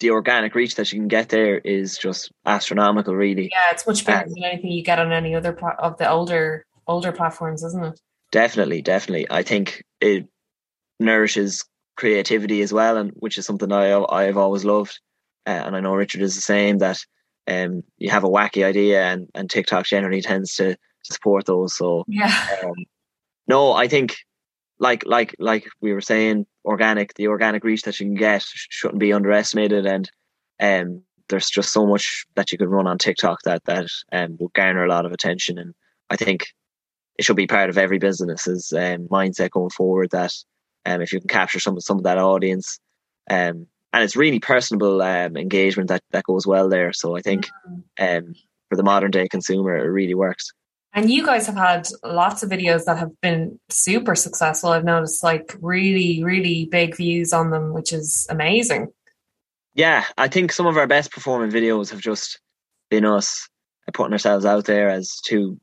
the 0.00 0.10
organic 0.10 0.54
reach 0.54 0.74
that 0.74 0.92
you 0.92 0.98
can 0.98 1.08
get 1.08 1.30
there 1.30 1.58
is 1.58 1.96
just 1.96 2.30
astronomical, 2.44 3.14
really. 3.14 3.48
Yeah, 3.50 3.70
it's 3.70 3.86
much 3.86 4.04
better 4.04 4.26
um, 4.26 4.32
than 4.34 4.44
anything 4.44 4.72
you 4.72 4.82
get 4.82 4.98
on 4.98 5.12
any 5.12 5.34
other 5.34 5.52
pro- 5.52 5.76
of 5.78 5.96
the 5.96 6.10
older 6.10 6.66
older 6.86 7.12
platforms, 7.12 7.62
isn't 7.62 7.84
it? 7.84 8.00
Definitely, 8.30 8.82
definitely. 8.82 9.26
I 9.30 9.42
think 9.42 9.82
it 10.00 10.26
nourishes 11.00 11.64
creativity 11.96 12.62
as 12.62 12.72
well, 12.72 12.96
and 12.96 13.12
which 13.16 13.38
is 13.38 13.46
something 13.46 13.72
I 13.72 13.94
I've 14.04 14.36
always 14.36 14.64
loved, 14.64 14.98
uh, 15.46 15.50
and 15.50 15.76
I 15.76 15.80
know 15.80 15.94
Richard 15.94 16.22
is 16.22 16.34
the 16.34 16.40
same. 16.40 16.78
That 16.78 16.98
um, 17.46 17.82
you 17.98 18.10
have 18.10 18.24
a 18.24 18.28
wacky 18.28 18.64
idea, 18.64 19.04
and 19.04 19.28
and 19.34 19.50
TikTok 19.50 19.86
generally 19.86 20.22
tends 20.22 20.54
to, 20.56 20.74
to 20.74 21.12
support 21.12 21.46
those. 21.46 21.76
So 21.76 22.04
yeah, 22.06 22.46
um, 22.64 22.74
no, 23.46 23.72
I 23.72 23.88
think 23.88 24.16
like 24.78 25.04
like 25.06 25.34
like 25.38 25.66
we 25.80 25.92
were 25.92 26.00
saying, 26.00 26.46
organic 26.64 27.14
the 27.14 27.28
organic 27.28 27.64
reach 27.64 27.82
that 27.82 27.98
you 28.00 28.06
can 28.06 28.14
get 28.14 28.42
shouldn't 28.42 29.00
be 29.00 29.12
underestimated, 29.12 29.86
and 29.86 30.10
um, 30.60 31.02
there's 31.28 31.48
just 31.48 31.72
so 31.72 31.86
much 31.86 32.26
that 32.34 32.52
you 32.52 32.58
could 32.58 32.68
run 32.68 32.86
on 32.86 32.98
TikTok 32.98 33.40
that 33.44 33.64
that 33.64 33.86
um, 34.12 34.36
will 34.38 34.50
garner 34.54 34.84
a 34.84 34.88
lot 34.88 35.06
of 35.06 35.12
attention, 35.12 35.58
and 35.58 35.74
I 36.10 36.16
think 36.16 36.48
it 37.18 37.24
should 37.24 37.36
be 37.36 37.46
part 37.46 37.70
of 37.70 37.78
every 37.78 37.98
business's 37.98 38.72
um, 38.72 39.08
mindset 39.08 39.50
going 39.50 39.70
forward. 39.70 40.10
That 40.10 40.32
um, 40.86 41.00
if 41.00 41.12
you 41.12 41.20
can 41.20 41.28
capture 41.28 41.60
some 41.60 41.76
of 41.76 41.82
some 41.82 41.98
of 41.98 42.04
that 42.04 42.18
audience, 42.18 42.78
um, 43.30 43.66
and 43.92 44.02
it's 44.04 44.16
really 44.16 44.40
personable 44.40 45.02
um, 45.02 45.36
engagement 45.36 45.88
that 45.88 46.02
that 46.10 46.24
goes 46.24 46.46
well 46.46 46.68
there. 46.68 46.92
So 46.92 47.16
I 47.16 47.20
think 47.20 47.48
um, 47.98 48.34
for 48.68 48.76
the 48.76 48.82
modern 48.82 49.10
day 49.10 49.28
consumer, 49.28 49.76
it 49.76 49.88
really 49.88 50.14
works. 50.14 50.52
And 50.94 51.10
you 51.10 51.24
guys 51.24 51.46
have 51.46 51.56
had 51.56 51.88
lots 52.04 52.42
of 52.42 52.50
videos 52.50 52.84
that 52.84 52.98
have 52.98 53.18
been 53.22 53.58
super 53.70 54.14
successful. 54.14 54.70
I've 54.70 54.84
noticed 54.84 55.24
like 55.24 55.56
really, 55.60 56.22
really 56.22 56.66
big 56.66 56.96
views 56.96 57.32
on 57.32 57.50
them, 57.50 57.72
which 57.72 57.94
is 57.94 58.26
amazing. 58.28 58.88
Yeah, 59.74 60.04
I 60.18 60.28
think 60.28 60.52
some 60.52 60.66
of 60.66 60.76
our 60.76 60.86
best 60.86 61.10
performing 61.10 61.50
videos 61.50 61.90
have 61.90 62.00
just 62.00 62.38
been 62.90 63.06
us 63.06 63.48
putting 63.94 64.12
ourselves 64.12 64.44
out 64.44 64.66
there 64.66 64.90
as 64.90 65.18
two 65.24 65.58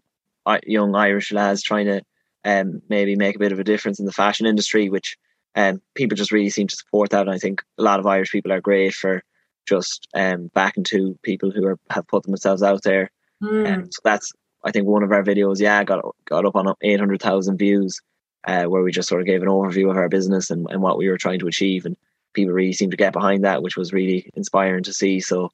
young 0.65 0.95
Irish 0.95 1.31
lads 1.31 1.61
trying 1.61 1.85
to 1.85 2.01
um, 2.45 2.81
maybe 2.89 3.15
make 3.15 3.35
a 3.35 3.39
bit 3.39 3.51
of 3.51 3.59
a 3.59 3.63
difference 3.63 3.99
in 3.99 4.05
the 4.05 4.11
fashion 4.11 4.45
industry, 4.45 4.89
which 4.89 5.17
um, 5.55 5.81
people 5.95 6.15
just 6.15 6.31
really 6.31 6.49
seem 6.49 6.67
to 6.67 6.75
support 6.75 7.09
that. 7.11 7.21
And 7.21 7.31
I 7.31 7.37
think 7.37 7.61
a 7.77 7.83
lot 7.83 7.99
of 7.99 8.05
Irish 8.05 8.31
people 8.31 8.51
are 8.51 8.61
great 8.61 8.93
for 8.93 9.23
just 9.67 10.07
um, 10.13 10.49
backing 10.53 10.83
to 10.85 11.17
people 11.23 11.51
who 11.51 11.65
are, 11.65 11.79
have 11.89 12.07
put 12.07 12.23
themselves 12.23 12.63
out 12.63 12.83
there. 12.83 13.11
Mm. 13.43 13.73
Um, 13.73 13.91
so 13.91 13.99
that's 14.03 14.31
I 14.63 14.71
think 14.71 14.87
one 14.87 15.03
of 15.03 15.11
our 15.11 15.23
videos, 15.23 15.59
yeah, 15.59 15.83
got 15.83 16.03
got 16.25 16.45
up 16.45 16.55
on 16.55 16.73
eight 16.81 16.99
hundred 16.99 17.21
thousand 17.21 17.57
views, 17.57 18.01
uh, 18.45 18.65
where 18.65 18.83
we 18.83 18.91
just 18.91 19.07
sort 19.07 19.21
of 19.21 19.27
gave 19.27 19.41
an 19.41 19.47
overview 19.47 19.89
of 19.89 19.97
our 19.97 20.09
business 20.09 20.49
and, 20.49 20.67
and 20.69 20.81
what 20.81 20.97
we 20.97 21.07
were 21.09 21.17
trying 21.17 21.39
to 21.39 21.47
achieve, 21.47 21.85
and 21.85 21.95
people 22.33 22.53
really 22.53 22.73
seemed 22.73 22.91
to 22.91 22.97
get 22.97 23.13
behind 23.13 23.43
that, 23.43 23.63
which 23.63 23.77
was 23.77 23.93
really 23.93 24.29
inspiring 24.35 24.83
to 24.83 24.93
see. 24.93 25.19
So, 25.19 25.51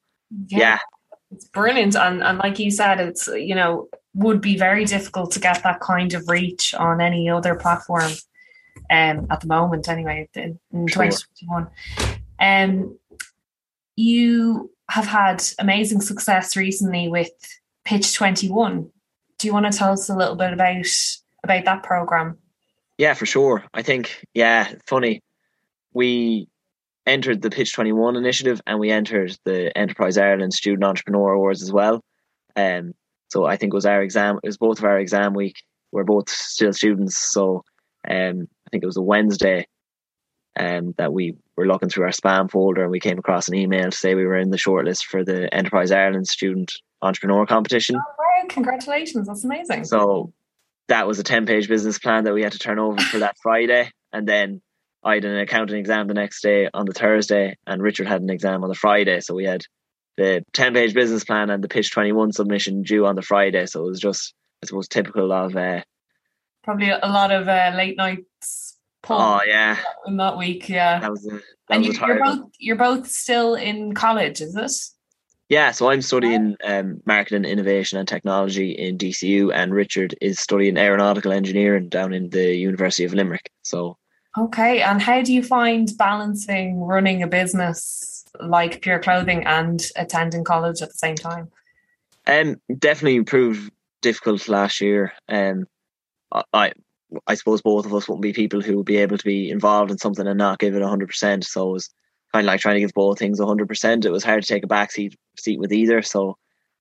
yeah, 0.48 0.58
yeah. 0.58 0.78
it's 1.30 1.48
brilliant, 1.48 1.94
and 1.94 2.22
and 2.22 2.38
like 2.38 2.58
you 2.58 2.70
said, 2.70 3.00
it's 3.00 3.28
you 3.28 3.54
know 3.54 3.88
would 4.16 4.40
be 4.40 4.56
very 4.56 4.84
difficult 4.84 5.30
to 5.32 5.40
get 5.40 5.62
that 5.62 5.80
kind 5.80 6.14
of 6.14 6.28
reach 6.28 6.74
on 6.74 7.00
any 7.00 7.28
other 7.28 7.54
platform. 7.54 8.12
um, 8.90 9.26
at 9.30 9.40
the 9.40 9.46
moment 9.46 9.88
anyway 9.88 10.28
in, 10.34 10.58
in 10.72 10.86
sure. 10.86 11.04
2021. 11.04 11.68
Um, 12.38 12.98
you 13.96 14.70
have 14.90 15.06
had 15.06 15.42
amazing 15.58 16.00
success 16.00 16.56
recently 16.56 17.08
with 17.08 17.30
Pitch 17.84 18.14
21. 18.14 18.90
Do 19.38 19.46
you 19.46 19.52
want 19.52 19.70
to 19.70 19.76
tell 19.76 19.92
us 19.92 20.08
a 20.08 20.16
little 20.16 20.36
bit 20.36 20.52
about 20.52 20.86
about 21.44 21.64
that 21.64 21.82
program? 21.82 22.38
Yeah, 22.98 23.14
for 23.14 23.26
sure. 23.26 23.64
I 23.74 23.82
think 23.82 24.24
yeah, 24.34 24.72
funny. 24.86 25.22
We 25.92 26.48
entered 27.06 27.42
the 27.42 27.50
Pitch 27.50 27.72
21 27.72 28.16
initiative 28.16 28.60
and 28.66 28.78
we 28.78 28.90
entered 28.90 29.36
the 29.44 29.76
Enterprise 29.76 30.18
Ireland 30.18 30.52
Student 30.52 30.84
Entrepreneur 30.84 31.32
Awards 31.32 31.62
as 31.62 31.72
well. 31.72 32.02
Um, 32.54 32.94
so 33.28 33.44
I 33.44 33.56
think 33.56 33.72
it 33.72 33.76
was 33.76 33.86
our 33.86 34.02
exam, 34.02 34.38
it 34.42 34.46
was 34.46 34.58
both 34.58 34.78
of 34.78 34.84
our 34.84 34.98
exam 34.98 35.34
week. 35.34 35.56
We're 35.92 36.04
both 36.04 36.28
still 36.28 36.72
students. 36.72 37.18
So 37.18 37.64
um, 38.08 38.48
I 38.66 38.70
think 38.70 38.82
it 38.82 38.86
was 38.86 38.96
a 38.96 39.02
Wednesday 39.02 39.66
um, 40.58 40.94
that 40.98 41.12
we 41.12 41.36
were 41.56 41.66
looking 41.66 41.88
through 41.88 42.04
our 42.04 42.10
spam 42.10 42.50
folder 42.50 42.82
and 42.82 42.90
we 42.90 43.00
came 43.00 43.18
across 43.18 43.48
an 43.48 43.54
email 43.54 43.90
to 43.90 43.96
say 43.96 44.14
we 44.14 44.26
were 44.26 44.38
in 44.38 44.50
the 44.50 44.56
shortlist 44.56 45.04
for 45.04 45.24
the 45.24 45.52
Enterprise 45.54 45.90
Ireland 45.90 46.26
Student 46.26 46.72
Entrepreneur 47.02 47.46
Competition. 47.46 47.96
Oh, 47.96 48.14
wow, 48.18 48.46
congratulations. 48.48 49.26
That's 49.26 49.44
amazing. 49.44 49.84
So 49.84 50.32
that 50.88 51.06
was 51.06 51.18
a 51.18 51.24
10 51.24 51.46
page 51.46 51.68
business 51.68 51.98
plan 51.98 52.24
that 52.24 52.34
we 52.34 52.42
had 52.42 52.52
to 52.52 52.58
turn 52.58 52.78
over 52.78 53.00
for 53.00 53.18
that 53.18 53.36
Friday. 53.42 53.90
And 54.12 54.26
then 54.26 54.62
I 55.04 55.14
had 55.14 55.24
an 55.24 55.38
accounting 55.38 55.78
exam 55.78 56.06
the 56.08 56.14
next 56.14 56.42
day 56.42 56.68
on 56.72 56.86
the 56.86 56.92
Thursday, 56.92 57.56
and 57.66 57.82
Richard 57.82 58.08
had 58.08 58.22
an 58.22 58.30
exam 58.30 58.62
on 58.64 58.68
the 58.68 58.74
Friday. 58.74 59.20
So 59.20 59.34
we 59.34 59.44
had 59.44 59.62
the 60.16 60.44
10 60.52 60.74
page 60.74 60.94
business 60.94 61.24
plan 61.24 61.50
and 61.50 61.62
the 61.62 61.68
pitch 61.68 61.90
21 61.90 62.32
submission 62.32 62.82
due 62.82 63.06
on 63.06 63.16
the 63.16 63.22
Friday. 63.22 63.66
So 63.66 63.84
it 63.84 63.88
was 63.88 64.00
just, 64.00 64.34
I 64.62 64.66
suppose, 64.66 64.88
typical 64.88 65.32
of. 65.32 65.56
Uh, 65.56 65.82
Probably 66.64 66.90
a 66.90 66.98
lot 67.06 67.30
of 67.30 67.48
uh, 67.48 67.72
late 67.76 67.96
nights. 67.96 68.78
Oh 69.08 69.40
yeah, 69.46 69.78
in 70.08 70.16
that 70.16 70.36
week, 70.36 70.68
yeah. 70.68 70.98
That 70.98 71.12
was 71.12 71.24
a, 71.26 71.30
that 71.30 71.42
and 71.70 71.86
you, 71.86 71.94
are 72.00 72.18
both 72.18 72.40
you're 72.58 72.74
both 72.74 73.06
still 73.06 73.54
in 73.54 73.94
college, 73.94 74.40
is 74.40 74.56
it? 74.56 74.72
Yeah, 75.48 75.70
so 75.70 75.90
I'm 75.90 76.02
studying 76.02 76.56
um, 76.64 77.00
marketing, 77.06 77.44
innovation, 77.44 78.00
and 78.00 78.08
technology 78.08 78.72
in 78.72 78.98
DCU, 78.98 79.52
and 79.54 79.72
Richard 79.72 80.16
is 80.20 80.40
studying 80.40 80.76
aeronautical 80.76 81.30
engineering 81.30 81.88
down 81.88 82.12
in 82.12 82.30
the 82.30 82.56
University 82.56 83.04
of 83.04 83.14
Limerick. 83.14 83.48
So 83.62 83.96
Okay. 84.38 84.82
And 84.82 85.00
how 85.00 85.22
do 85.22 85.32
you 85.32 85.42
find 85.42 85.90
balancing 85.96 86.80
running 86.82 87.22
a 87.22 87.26
business 87.26 88.15
like 88.40 88.82
Pure 88.82 89.00
Clothing 89.00 89.44
and 89.44 89.82
attending 89.96 90.44
college 90.44 90.82
at 90.82 90.88
the 90.88 90.94
same 90.94 91.16
time? 91.16 91.50
Um, 92.26 92.60
definitely 92.78 93.22
proved 93.22 93.70
difficult 94.02 94.48
last 94.48 94.80
year. 94.80 95.12
Um, 95.28 95.66
I, 96.52 96.72
I 97.26 97.34
suppose 97.34 97.62
both 97.62 97.86
of 97.86 97.94
us 97.94 98.08
wouldn't 98.08 98.22
be 98.22 98.32
people 98.32 98.60
who 98.60 98.76
would 98.76 98.86
be 98.86 98.96
able 98.98 99.18
to 99.18 99.24
be 99.24 99.50
involved 99.50 99.90
in 99.90 99.98
something 99.98 100.26
and 100.26 100.38
not 100.38 100.58
give 100.58 100.74
it 100.74 100.82
hundred 100.82 101.08
percent. 101.08 101.44
So 101.44 101.70
it 101.70 101.72
was 101.72 101.90
kind 102.32 102.44
of 102.44 102.48
like 102.48 102.60
trying 102.60 102.74
to 102.76 102.80
give 102.80 102.94
both 102.94 103.18
things 103.18 103.40
hundred 103.40 103.68
percent. 103.68 104.04
It 104.04 104.10
was 104.10 104.24
hard 104.24 104.42
to 104.42 104.48
take 104.48 104.64
a 104.64 104.68
back 104.68 104.90
seat, 104.90 105.16
seat 105.38 105.60
with 105.60 105.72
either. 105.72 106.02
So, 106.02 106.36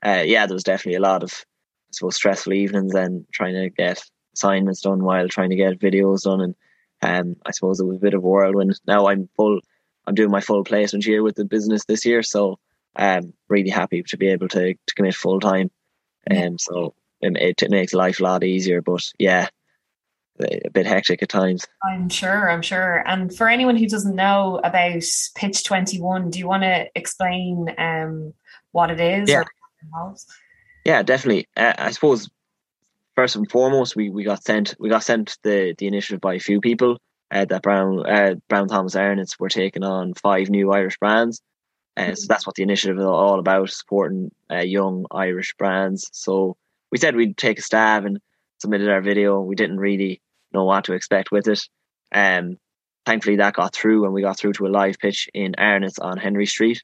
uh, 0.06 0.24
yeah, 0.26 0.46
there 0.46 0.56
was 0.56 0.64
definitely 0.64 0.98
a 0.98 1.02
lot 1.02 1.24
of, 1.24 1.32
I 1.32 1.92
suppose, 1.92 2.16
stressful 2.16 2.54
evenings 2.54 2.96
and 2.96 3.26
trying 3.32 3.54
to 3.54 3.70
get 3.70 4.04
assignments 4.34 4.82
done 4.82 5.04
while 5.04 5.28
trying 5.28 5.52
to 5.52 5.56
get 5.56 5.80
videos 5.80 6.24
done 6.24 6.42
and 6.42 6.56
um, 7.02 7.36
I 7.46 7.52
suppose 7.52 7.80
it 7.80 7.86
was 7.86 7.98
a 7.98 8.02
bit 8.02 8.14
of 8.14 8.24
a 8.24 8.28
whirlwind. 8.28 8.80
Now 8.88 9.08
I'm 9.08 9.30
full. 9.36 9.60
I'm 10.08 10.16
doing 10.16 10.32
my 10.32 10.42
full 10.42 10.64
placement 10.64 11.06
year 11.06 11.24
with 11.24 11.36
the 11.36 11.46
business 11.46 11.86
this 11.86 12.06
year, 12.06 12.24
so 12.24 12.60
I'm 12.96 13.24
um, 13.26 13.34
really 13.50 13.70
happy 13.70 14.04
to 14.04 14.18
be 14.18 14.28
able 14.28 14.48
to 14.50 14.74
to 14.74 14.96
commit 14.96 15.16
full 15.16 15.40
time. 15.40 15.72
And 16.28 16.54
um, 16.54 16.58
so 16.58 16.96
it, 17.22 17.62
it 17.62 17.70
makes 17.70 17.94
life 17.94 18.20
a 18.20 18.24
lot 18.24 18.44
easier. 18.44 18.82
But 18.82 19.12
yeah, 19.20 19.50
a 20.40 20.70
bit 20.70 20.86
hectic 20.86 21.22
at 21.24 21.30
times. 21.30 21.66
I'm 21.84 22.10
sure, 22.10 22.50
I'm 22.50 22.62
sure. 22.62 23.08
And 23.08 23.36
for 23.36 23.48
anyone 23.48 23.78
who 23.78 23.88
doesn't 23.88 24.16
know 24.16 24.60
about 24.64 25.04
Pitch 25.36 25.64
21, 25.64 26.30
do 26.30 26.40
you 26.40 26.48
want 26.48 26.64
to 26.64 26.88
explain 26.96 27.74
um, 27.78 28.34
what 28.72 28.92
it 28.92 29.00
is? 29.00 29.30
Yeah, 29.30 29.44
yeah 30.84 31.04
definitely. 31.04 31.48
Uh, 31.56 31.74
I 31.78 31.92
suppose 31.92 32.30
first 33.16 33.36
and 33.36 33.50
foremost, 33.50 33.96
we, 33.96 34.10
we 34.10 34.24
got 34.24 34.44
sent 34.44 34.76
we 34.80 34.90
got 34.90 35.04
sent 35.04 35.38
the, 35.44 35.74
the 35.78 35.88
initiative 35.88 36.22
by 36.22 36.36
a 36.36 36.40
few 36.40 36.60
people. 36.60 37.00
Uh, 37.32 37.46
that 37.46 37.64
Brown 37.64 38.06
uh, 38.06 38.36
Brown 38.48 38.68
Thomas 38.68 38.96
Arnotts 38.96 39.40
were 39.40 39.50
taking 39.50 39.84
on 39.84 40.14
five 40.14 40.50
new 40.50 40.72
Irish 40.72 40.98
brands. 40.98 41.42
Uh. 41.98 42.14
So 42.14 42.26
that's 42.28 42.46
what 42.46 42.56
the 42.56 42.64
initiative 42.64 43.00
is 43.00 43.06
all 43.06 43.40
about, 43.40 43.70
supporting 43.70 44.32
uh, 44.52 44.60
young 44.60 45.06
Irish 45.12 45.56
brands. 45.58 46.10
So 46.14 46.56
we 46.92 46.98
said 46.98 47.16
we'd 47.16 47.38
take 47.38 47.60
a 47.60 47.64
stab 47.64 48.06
and 48.06 48.20
submitted 48.60 48.90
our 48.90 49.02
video. 49.02 49.42
We 49.42 49.56
didn't 49.56 49.80
really 49.80 50.22
know 50.54 50.66
what 50.66 50.86
to 50.86 50.94
expect 50.94 51.32
with 51.32 51.48
it. 51.48 51.62
Um, 52.14 52.58
thankfully, 53.06 53.38
that 53.38 53.56
got 53.56 53.74
through, 53.74 54.06
and 54.06 54.14
we 54.14 54.22
got 54.22 54.38
through 54.38 54.54
to 54.54 54.68
a 54.68 54.70
live 54.70 55.00
pitch 55.00 55.28
in 55.34 55.54
Arnotts 55.54 56.00
on 56.00 56.18
Henry 56.18 56.46
Street. 56.46 56.84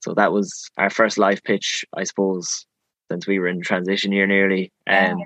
So 0.00 0.14
that 0.14 0.32
was 0.32 0.70
our 0.76 0.90
first 0.90 1.18
live 1.18 1.42
pitch, 1.42 1.84
I 1.96 2.04
suppose, 2.04 2.66
since 3.10 3.26
we 3.26 3.38
were 3.38 3.48
in 3.48 3.60
transition 3.62 4.12
year 4.12 4.26
nearly. 4.26 4.70
Um, 4.86 5.18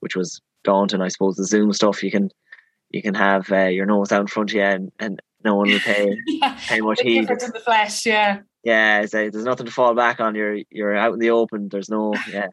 which 0.00 0.16
was 0.16 0.40
daunting. 0.64 1.00
I 1.00 1.08
suppose 1.08 1.36
the 1.36 1.44
Zoom 1.44 1.72
stuff 1.72 2.02
you 2.02 2.10
can 2.10 2.30
you 2.90 3.02
can 3.02 3.14
have 3.14 3.50
uh, 3.52 3.66
your 3.66 3.86
nose 3.86 4.12
out 4.12 4.22
in 4.22 4.26
front 4.26 4.50
of 4.50 4.56
you 4.56 4.62
and, 4.62 4.92
and 4.98 5.20
no 5.44 5.54
one 5.54 5.68
will 5.68 5.80
pay 5.80 6.16
yeah, 6.26 6.58
pay 6.66 6.80
much 6.80 7.00
heed. 7.00 7.30
In 7.30 7.36
the 7.36 7.62
flesh, 7.64 8.06
yeah. 8.06 8.40
Yeah, 8.64 9.06
there's 9.06 9.34
nothing 9.34 9.66
to 9.66 9.72
fall 9.72 9.94
back 9.94 10.20
on. 10.20 10.34
You're 10.34 10.58
you're 10.70 10.96
out 10.96 11.14
in 11.14 11.20
the 11.20 11.30
open. 11.30 11.68
There's 11.68 11.88
no 11.88 12.14
yeah. 12.32 12.48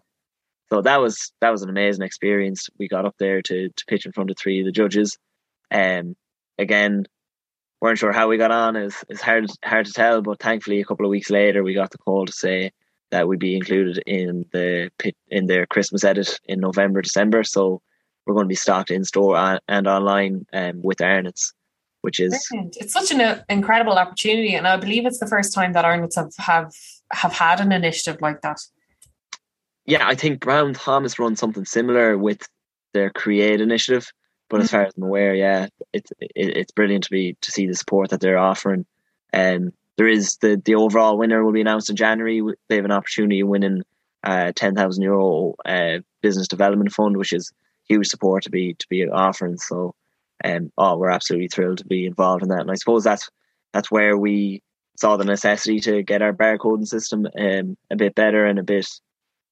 So 0.71 0.81
that 0.81 1.01
was 1.01 1.31
that 1.41 1.51
was 1.51 1.63
an 1.63 1.69
amazing 1.69 2.05
experience. 2.05 2.69
We 2.79 2.87
got 2.87 3.05
up 3.05 3.15
there 3.19 3.41
to 3.41 3.69
to 3.69 3.85
pitch 3.87 4.05
in 4.05 4.11
front 4.11 4.31
of 4.31 4.37
three 4.37 4.59
of 4.59 4.65
the 4.65 4.71
judges. 4.71 5.17
Um, 5.71 6.15
again, 6.57 7.05
weren't 7.81 7.97
sure 7.97 8.11
how 8.11 8.27
we 8.27 8.37
got 8.37 8.51
on. 8.51 8.75
It's 8.75 9.03
it's 9.09 9.21
hard 9.21 9.49
hard 9.63 9.87
to 9.87 9.93
tell, 9.93 10.21
but 10.21 10.39
thankfully 10.39 10.79
a 10.79 10.85
couple 10.85 11.05
of 11.05 11.09
weeks 11.09 11.29
later 11.29 11.63
we 11.63 11.73
got 11.73 11.91
the 11.91 11.97
call 11.97 12.25
to 12.25 12.33
say 12.33 12.71
that 13.11 13.27
we'd 13.27 13.39
be 13.39 13.55
included 13.55 14.01
in 14.05 14.45
the 14.51 14.91
pit 14.97 15.15
in 15.29 15.47
their 15.47 15.65
Christmas 15.65 16.03
edit 16.03 16.39
in 16.45 16.59
November, 16.59 17.01
December. 17.01 17.43
So 17.43 17.81
we're 18.25 18.33
going 18.33 18.45
to 18.45 18.49
be 18.49 18.55
stocked 18.55 18.91
in 18.91 19.03
store 19.03 19.59
and 19.67 19.87
online 19.87 20.45
um, 20.53 20.81
with 20.81 20.97
Arnotts, 20.99 21.53
which 22.01 22.19
is 22.19 22.47
Brilliant. 22.49 22.77
it's 22.79 22.93
such 22.93 23.11
an 23.11 23.21
uh, 23.21 23.43
incredible 23.49 23.93
opportunity, 23.93 24.55
and 24.55 24.67
I 24.67 24.77
believe 24.77 25.05
it's 25.05 25.19
the 25.19 25.27
first 25.27 25.53
time 25.53 25.73
that 25.73 25.85
Arnotts 25.85 26.15
have 26.15 26.33
have 26.37 26.73
have 27.11 27.33
had 27.33 27.59
an 27.59 27.71
initiative 27.71 28.21
like 28.21 28.41
that. 28.41 28.57
Yeah, 29.85 30.07
I 30.07 30.15
think 30.15 30.39
Brown 30.39 30.73
Thomas 30.73 31.19
run 31.19 31.35
something 31.35 31.65
similar 31.65 32.17
with 32.17 32.47
their 32.93 33.11
Create 33.11 33.61
initiative, 33.61 34.11
but 34.49 34.57
mm-hmm. 34.57 34.63
as 34.63 34.71
far 34.71 34.83
as 34.85 34.93
I'm 34.97 35.03
aware, 35.03 35.35
yeah, 35.35 35.67
it's 35.93 36.11
it, 36.19 36.31
it's 36.35 36.71
brilliant 36.71 37.03
to 37.05 37.11
be 37.11 37.37
to 37.41 37.51
see 37.51 37.67
the 37.67 37.75
support 37.75 38.09
that 38.09 38.19
they're 38.19 38.37
offering. 38.37 38.85
Um, 39.33 39.73
there 39.97 40.07
is 40.07 40.37
the 40.37 40.61
the 40.63 40.75
overall 40.75 41.17
winner 41.17 41.43
will 41.43 41.53
be 41.53 41.61
announced 41.61 41.89
in 41.89 41.95
January. 41.95 42.41
They 42.67 42.75
have 42.75 42.85
an 42.85 42.91
opportunity 42.91 43.41
of 43.41 43.47
winning 43.47 43.83
a 44.23 44.53
ten 44.53 44.75
thousand 44.75 45.03
euro 45.03 45.55
uh, 45.65 45.99
business 46.21 46.47
development 46.47 46.91
fund, 46.91 47.17
which 47.17 47.33
is 47.33 47.51
huge 47.87 48.07
support 48.07 48.43
to 48.43 48.49
be 48.49 48.73
to 48.75 48.85
be 48.89 49.07
offering. 49.07 49.57
So, 49.57 49.95
um, 50.43 50.71
oh, 50.77 50.97
we're 50.97 51.09
absolutely 51.09 51.47
thrilled 51.47 51.79
to 51.79 51.85
be 51.85 52.05
involved 52.05 52.43
in 52.43 52.49
that. 52.49 52.61
And 52.61 52.71
I 52.71 52.75
suppose 52.75 53.03
that's 53.03 53.29
that's 53.73 53.91
where 53.91 54.17
we 54.17 54.61
saw 54.97 55.17
the 55.17 55.25
necessity 55.25 55.79
to 55.81 56.03
get 56.03 56.21
our 56.21 56.33
barcoding 56.33 56.87
system 56.87 57.27
um, 57.37 57.77
a 57.89 57.95
bit 57.95 58.15
better 58.15 58.45
and 58.45 58.59
a 58.59 58.63
bit 58.63 58.87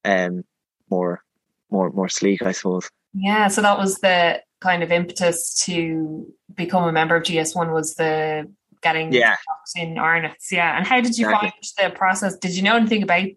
um, 0.05 0.43
more 0.89 1.21
more 1.69 1.89
more 1.91 2.09
sleek, 2.09 2.41
I 2.41 2.51
suppose. 2.51 2.89
Yeah, 3.13 3.47
so 3.47 3.61
that 3.61 3.77
was 3.77 3.99
the 3.99 4.41
kind 4.59 4.81
of 4.81 4.91
impetus 4.91 5.53
to 5.65 6.25
become 6.55 6.85
a 6.85 6.91
member 6.91 7.15
of 7.15 7.23
GS1 7.23 7.73
was 7.73 7.95
the 7.95 8.49
getting 8.81 9.11
yeah. 9.11 9.35
in 9.75 9.95
Arnotts. 9.95 10.51
Yeah. 10.51 10.77
And 10.77 10.85
how 10.85 11.01
did 11.01 11.17
you 11.17 11.25
exactly. 11.25 11.53
find 11.77 11.91
the 11.91 11.97
process? 11.97 12.37
Did 12.37 12.55
you 12.55 12.63
know 12.63 12.75
anything 12.75 13.03
about 13.03 13.27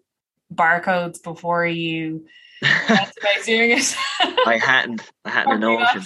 barcodes 0.53 1.21
before 1.21 1.65
you 1.65 2.25
about 2.61 3.13
doing 3.45 3.71
it? 3.71 3.95
I 4.45 4.59
hadn't. 4.61 5.01
I 5.25 5.29
hadn't 5.29 5.53
a 5.53 5.59
notion. 5.59 6.03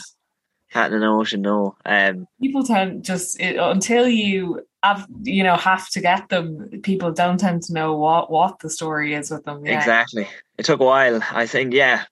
Hadn't 0.70 0.98
a 0.98 1.00
notion. 1.00 1.42
No. 1.42 1.76
Um, 1.86 2.28
people 2.42 2.64
tend 2.64 3.04
just 3.04 3.40
it, 3.40 3.58
until 3.58 4.08
you 4.08 4.66
have 4.84 5.06
you 5.24 5.44
know 5.44 5.56
have 5.56 5.90
to 5.90 6.02
get 6.02 6.30
them. 6.30 6.82
People 6.84 7.12
don't 7.12 7.40
tend 7.40 7.64
to 7.64 7.74
know 7.74 7.96
what 7.96 8.32
what 8.32 8.60
the 8.60 8.70
story 8.70 9.14
is 9.14 9.32
with 9.32 9.44
them. 9.44 9.66
Yeah. 9.66 9.78
Exactly. 9.78 10.28
It 10.58 10.66
took 10.66 10.80
a 10.80 10.86
while. 10.86 11.22
I 11.32 11.46
think. 11.46 11.74
Yeah. 11.74 12.06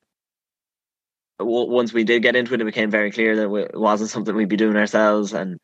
Once 1.41 1.93
we 1.93 2.03
did 2.03 2.21
get 2.21 2.35
into 2.35 2.53
it, 2.53 2.59
it 2.59 2.65
became 2.65 2.91
very 2.91 3.11
clear 3.11 3.37
that 3.37 3.49
it 3.49 3.79
wasn't 3.79 4.09
something 4.09 4.35
we'd 4.35 4.49
be 4.49 4.57
doing 4.57 4.75
ourselves, 4.75 5.33
and 5.33 5.57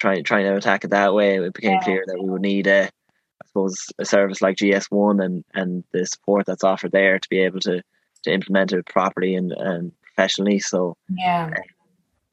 trying 0.00 0.24
trying 0.24 0.44
to 0.44 0.56
attack 0.56 0.84
it 0.84 0.90
that 0.90 1.14
way, 1.14 1.36
it 1.36 1.54
became 1.54 1.72
yeah. 1.72 1.84
clear 1.84 2.04
that 2.06 2.20
we 2.20 2.28
would 2.28 2.40
need 2.40 2.66
a, 2.66 2.84
I 2.84 3.46
suppose, 3.46 3.76
a 3.98 4.04
service 4.04 4.40
like 4.40 4.56
GS1 4.56 5.22
and 5.22 5.44
and 5.54 5.84
the 5.92 6.06
support 6.06 6.46
that's 6.46 6.64
offered 6.64 6.92
there 6.92 7.18
to 7.18 7.28
be 7.28 7.40
able 7.40 7.60
to 7.60 7.82
to 8.24 8.32
implement 8.32 8.72
it 8.72 8.86
properly 8.86 9.34
and, 9.34 9.52
and 9.52 9.92
professionally. 10.02 10.58
So 10.58 10.96
yeah, 11.08 11.50
uh, 11.56 11.60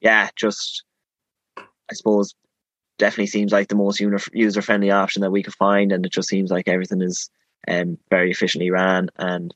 yeah, 0.00 0.28
just 0.36 0.84
I 1.56 1.94
suppose 1.94 2.34
definitely 2.98 3.28
seems 3.28 3.52
like 3.52 3.68
the 3.68 3.76
most 3.76 4.00
user 4.00 4.62
friendly 4.62 4.90
option 4.90 5.22
that 5.22 5.30
we 5.30 5.42
could 5.42 5.54
find, 5.54 5.92
and 5.92 6.04
it 6.04 6.12
just 6.12 6.28
seems 6.28 6.50
like 6.50 6.68
everything 6.68 7.00
is 7.00 7.30
um, 7.66 7.98
very 8.10 8.30
efficiently 8.30 8.70
ran. 8.70 9.10
And 9.16 9.54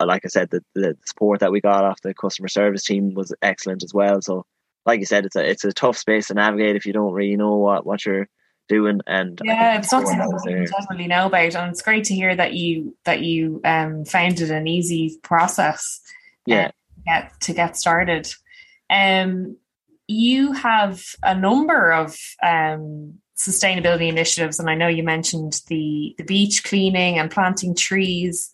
like 0.00 0.24
I 0.24 0.28
said, 0.28 0.50
the, 0.50 0.62
the 0.74 0.96
support 1.04 1.40
that 1.40 1.52
we 1.52 1.60
got 1.60 1.84
off 1.84 2.00
the 2.02 2.14
customer 2.14 2.48
service 2.48 2.84
team 2.84 3.14
was 3.14 3.34
excellent 3.42 3.82
as 3.82 3.94
well. 3.94 4.20
So 4.20 4.44
like 4.86 5.00
you 5.00 5.06
said, 5.06 5.26
it's 5.26 5.36
a 5.36 5.48
it's 5.48 5.64
a 5.64 5.72
tough 5.72 5.96
space 5.96 6.28
to 6.28 6.34
navigate 6.34 6.76
if 6.76 6.86
you 6.86 6.92
don't 6.92 7.12
really 7.12 7.36
know 7.36 7.56
what 7.56 7.86
what 7.86 8.04
you're 8.04 8.28
doing. 8.68 9.00
And 9.06 9.40
yeah, 9.44 9.78
it's 9.78 9.92
not 9.92 10.06
something 10.06 10.50
you 10.50 10.66
definitely 10.66 11.08
know 11.08 11.26
about, 11.26 11.54
and 11.54 11.70
it's 11.70 11.82
great 11.82 12.04
to 12.04 12.14
hear 12.14 12.34
that 12.36 12.54
you 12.54 12.96
that 13.04 13.22
you 13.22 13.60
um, 13.64 14.04
found 14.04 14.40
it 14.40 14.50
an 14.50 14.66
easy 14.66 15.18
process. 15.22 16.00
yeah 16.46 16.70
yeah, 17.06 17.22
get 17.22 17.40
to 17.40 17.52
get 17.52 17.76
started. 17.76 18.32
Um, 18.90 19.56
you 20.06 20.52
have 20.52 21.02
a 21.22 21.34
number 21.34 21.92
of 21.92 22.16
um, 22.42 23.18
sustainability 23.36 24.08
initiatives, 24.08 24.58
and 24.58 24.70
I 24.70 24.74
know 24.74 24.88
you 24.88 25.02
mentioned 25.02 25.60
the 25.68 26.14
the 26.18 26.24
beach 26.24 26.64
cleaning 26.64 27.18
and 27.18 27.30
planting 27.30 27.74
trees. 27.74 28.50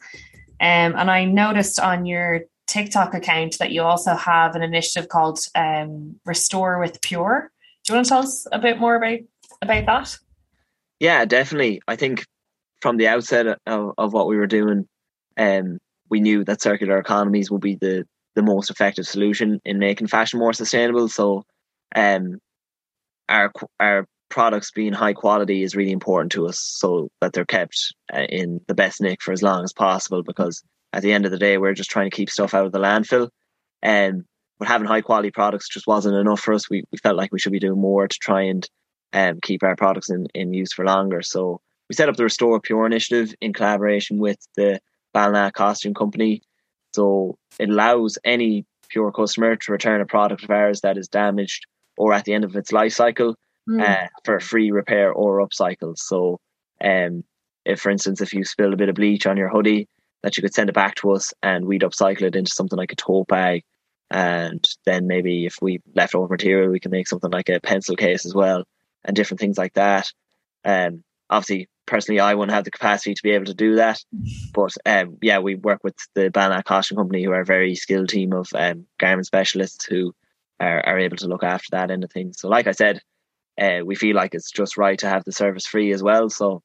Um, 0.61 0.95
and 0.97 1.11
I 1.11 1.25
noticed 1.25 1.81
on 1.81 2.07
your 2.07 2.43
TikTok 2.67 3.15
account 3.15 3.59
that 3.59 3.73
you 3.73 3.83
also 3.83 4.15
have 4.15 4.55
an 4.55 4.63
initiative 4.63 5.09
called 5.09 5.41
um, 5.55 6.17
Restore 6.25 6.79
with 6.79 7.01
Pure. 7.03 7.51
Do 7.85 7.93
you 7.93 7.97
want 7.97 8.07
to 8.07 8.09
tell 8.09 8.21
us 8.21 8.47
a 8.51 8.59
bit 8.59 8.79
more 8.79 8.97
about 8.97 9.19
about 9.65 9.87
that? 9.87 10.19
Yeah, 11.01 11.25
definitely. 11.25 11.83
I 11.89 11.97
think 11.97 12.25
from 12.81 12.97
the 12.97 13.09
outset 13.09 13.59
of, 13.67 13.93
of 13.99 14.13
what 14.13 14.29
we 14.29 14.37
were 14.37 14.47
doing, 14.47 14.87
um, 15.37 15.79
we 16.11 16.21
knew 16.21 16.45
that 16.45 16.63
circular 16.63 16.99
economies 16.99 17.51
would 17.51 17.61
be 17.61 17.77
the 17.77 18.05
the 18.35 18.43
most 18.43 18.71
effective 18.71 19.07
solution 19.07 19.61
in 19.65 19.79
making 19.79 20.09
fashion 20.09 20.41
more 20.41 20.53
sustainable. 20.53 21.09
So, 21.09 21.45
um, 21.95 22.39
our 23.29 23.53
our 23.81 24.07
products 24.29 24.73
being 24.73 24.93
high 24.93 25.13
quality 25.13 25.63
is 25.63 25.77
really 25.77 25.93
important 25.93 26.33
to 26.33 26.47
us, 26.47 26.59
so 26.59 27.09
that 27.21 27.33
they're 27.33 27.45
kept 27.45 27.95
uh, 28.13 28.27
in 28.29 28.61
the 28.67 28.75
best 28.75 29.01
nick 29.01 29.23
for 29.23 29.33
as 29.33 29.43
long 29.43 29.65
as 29.65 29.73
possible. 29.73 30.23
Because 30.23 30.63
at 30.93 31.03
the 31.03 31.13
end 31.13 31.25
of 31.25 31.31
the 31.31 31.39
day, 31.39 31.59
we're 31.59 31.75
just 31.75 31.91
trying 31.91 32.11
to 32.11 32.17
keep 32.17 32.31
stuff 32.31 32.55
out 32.55 32.67
of 32.67 32.73
the 32.73 32.79
landfill, 32.79 33.29
and 33.83 34.17
um, 34.17 34.25
but 34.59 34.69
having 34.69 34.87
high 34.87 35.01
quality 35.01 35.31
products 35.31 35.69
just 35.69 35.87
wasn't 35.87 36.17
enough 36.17 36.41
for 36.41 36.55
us. 36.55 36.69
We 36.69 36.85
we 36.93 36.99
felt 36.99 37.17
like 37.17 37.33
we 37.33 37.39
should 37.39 37.53
be 37.53 37.61
doing 37.61 37.81
more 37.81 38.07
to 38.07 38.19
try 38.21 38.43
and 38.43 38.69
um, 39.15 39.39
keep 39.41 39.63
our 39.63 39.77
products 39.77 40.11
in, 40.11 40.27
in 40.35 40.53
use 40.53 40.73
for 40.73 40.85
longer. 40.85 41.23
So 41.23 41.61
we 41.89 41.95
set 41.95 42.09
up 42.09 42.17
the 42.17 42.25
Restore 42.25 42.61
Pure 42.61 42.87
initiative 42.87 43.35
in 43.41 43.53
collaboration 43.53 44.19
with 44.19 44.39
the 44.57 44.81
Ballina 45.15 45.53
Costume 45.53 45.95
Company. 45.95 46.43
So 46.95 47.39
it 47.59 47.71
allows 47.71 48.19
any 48.25 48.67
pure 48.89 49.13
customer 49.13 49.57
to 49.57 49.73
return 49.73 50.01
a 50.01 50.07
product 50.07 50.45
of 50.45 50.51
ours 50.51 50.81
that 50.81 50.99
is 50.99 51.09
damaged 51.09 51.67
or 51.97 52.13
at 52.13 52.25
the 52.25 52.35
end 52.35 52.45
of 52.45 52.57
its 52.57 52.73
life 52.73 52.93
cycle 52.93 53.37
mm. 53.69 53.81
uh, 53.81 54.09
for 54.25 54.41
free 54.41 54.71
repair 54.73 55.13
or 55.13 55.47
upcycle. 55.47 55.97
So, 55.97 56.41
um, 56.83 57.25
if 57.65 57.81
for 57.81 57.91
instance, 57.91 58.21
if 58.21 58.35
you 58.35 58.45
spill 58.45 58.73
a 58.73 58.77
bit 58.77 58.89
of 58.89 58.97
bleach 58.97 59.27
on 59.27 59.37
your 59.37 59.49
hoodie, 59.49 59.89
that 60.23 60.37
you 60.37 60.43
could 60.43 60.55
send 60.55 60.69
it 60.69 60.75
back 60.75 60.97
to 60.97 61.13
us 61.13 61.33
and 61.43 61.67
we'd 61.67 61.83
upcycle 61.83 62.23
it 62.23 62.37
into 62.37 62.51
something 62.53 62.79
like 62.79 62.93
a 62.93 62.97
tote 62.97 63.29
bag. 63.29 63.63
And 64.11 64.65
then 64.85 65.07
maybe 65.07 65.47
if 65.47 65.57
we 65.63 65.81
left 65.95 66.15
over 66.15 66.29
material, 66.29 66.71
we 66.71 66.81
can 66.81 66.91
make 66.91 67.09
something 67.09 67.31
like 67.31 67.49
a 67.49 67.61
pencil 67.61 67.97
case 67.97 68.27
as 68.27 68.35
well 68.35 68.65
and 69.05 69.17
different 69.17 69.41
things 69.41 69.59
like 69.59 69.75
that. 69.75 70.11
Um, 70.65 71.05
obviously, 71.31 71.69
personally, 71.87 72.21
I 72.21 72.35
wouldn't 72.35 72.55
have 72.55 72.65
the 72.65 72.71
capacity 72.71 73.15
to 73.15 73.23
be 73.23 73.31
able 73.31 73.47
to 73.47 73.55
do 73.55 73.77
that. 73.77 74.03
But 74.53 74.75
um, 74.87 75.19
yeah, 75.23 75.39
we 75.39 75.55
work 75.55 75.83
with 75.85 75.97
the 76.15 76.31
Ballina 76.31 76.63
Costume 76.63 76.99
Company, 76.99 77.25
who 77.25 77.33
are 77.33 77.41
a 77.41 77.47
very 77.47 77.75
skilled 77.75 78.09
team 78.09 78.33
of 78.33 78.49
um, 78.55 78.87
garment 78.99 79.27
specialists 79.27 79.85
who 79.85 80.15
are, 80.61 80.81
are 80.87 80.99
able 80.99 81.17
to 81.19 81.29
look 81.29 81.43
after 81.43 81.69
that 81.73 81.91
end 81.91 82.05
of 82.05 82.13
things. 82.13 82.41
So, 82.41 82.49
like 82.49 82.67
I 82.67 82.73
said, 82.73 83.01
uh, 83.61 83.81
we 83.85 83.95
feel 83.95 84.17
like 84.17 84.35
it's 84.35 84.51
just 84.51 84.77
right 84.77 84.99
to 84.99 85.09
have 85.09 85.25
the 85.25 85.33
service 85.33 85.67
free 85.67 85.93
as 85.93 86.03
well. 86.03 86.31
So, 86.31 86.63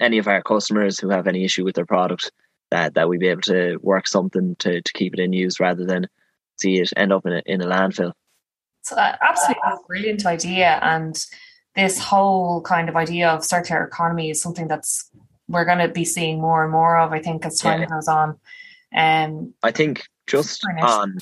any 0.00 0.18
of 0.18 0.28
our 0.28 0.42
customers 0.42 0.98
who 0.98 1.10
have 1.10 1.26
any 1.26 1.44
issue 1.44 1.64
with 1.64 1.74
their 1.74 1.86
product, 1.86 2.32
that 2.70 2.94
that 2.94 3.08
we 3.08 3.18
be 3.18 3.28
able 3.28 3.42
to 3.42 3.76
work 3.82 4.06
something 4.06 4.56
to, 4.60 4.80
to 4.80 4.92
keep 4.92 5.14
it 5.14 5.20
in 5.20 5.32
use 5.32 5.60
rather 5.60 5.84
than 5.84 6.06
see 6.60 6.78
it 6.80 6.92
end 6.96 7.12
up 7.12 7.26
in 7.26 7.32
a, 7.32 7.42
in 7.46 7.60
a 7.60 7.66
landfill. 7.66 8.12
It's 8.80 8.92
uh, 8.92 9.16
absolutely 9.20 9.62
brilliant 9.86 10.26
idea, 10.26 10.78
and 10.82 11.16
this 11.76 11.98
whole 11.98 12.62
kind 12.62 12.88
of 12.88 12.96
idea 12.96 13.28
of 13.30 13.44
circular 13.44 13.84
economy 13.84 14.30
is 14.30 14.40
something 14.40 14.68
that's 14.68 15.10
we're 15.48 15.64
going 15.64 15.78
to 15.78 15.88
be 15.88 16.04
seeing 16.04 16.40
more 16.40 16.62
and 16.62 16.72
more 16.72 16.98
of. 16.98 17.12
I 17.12 17.20
think 17.20 17.44
as 17.44 17.58
time 17.58 17.80
yeah. 17.80 17.86
goes 17.86 18.08
on. 18.08 18.38
Um, 18.96 19.54
I 19.62 19.70
think 19.70 20.02
just 20.26 20.64
on 20.82 21.18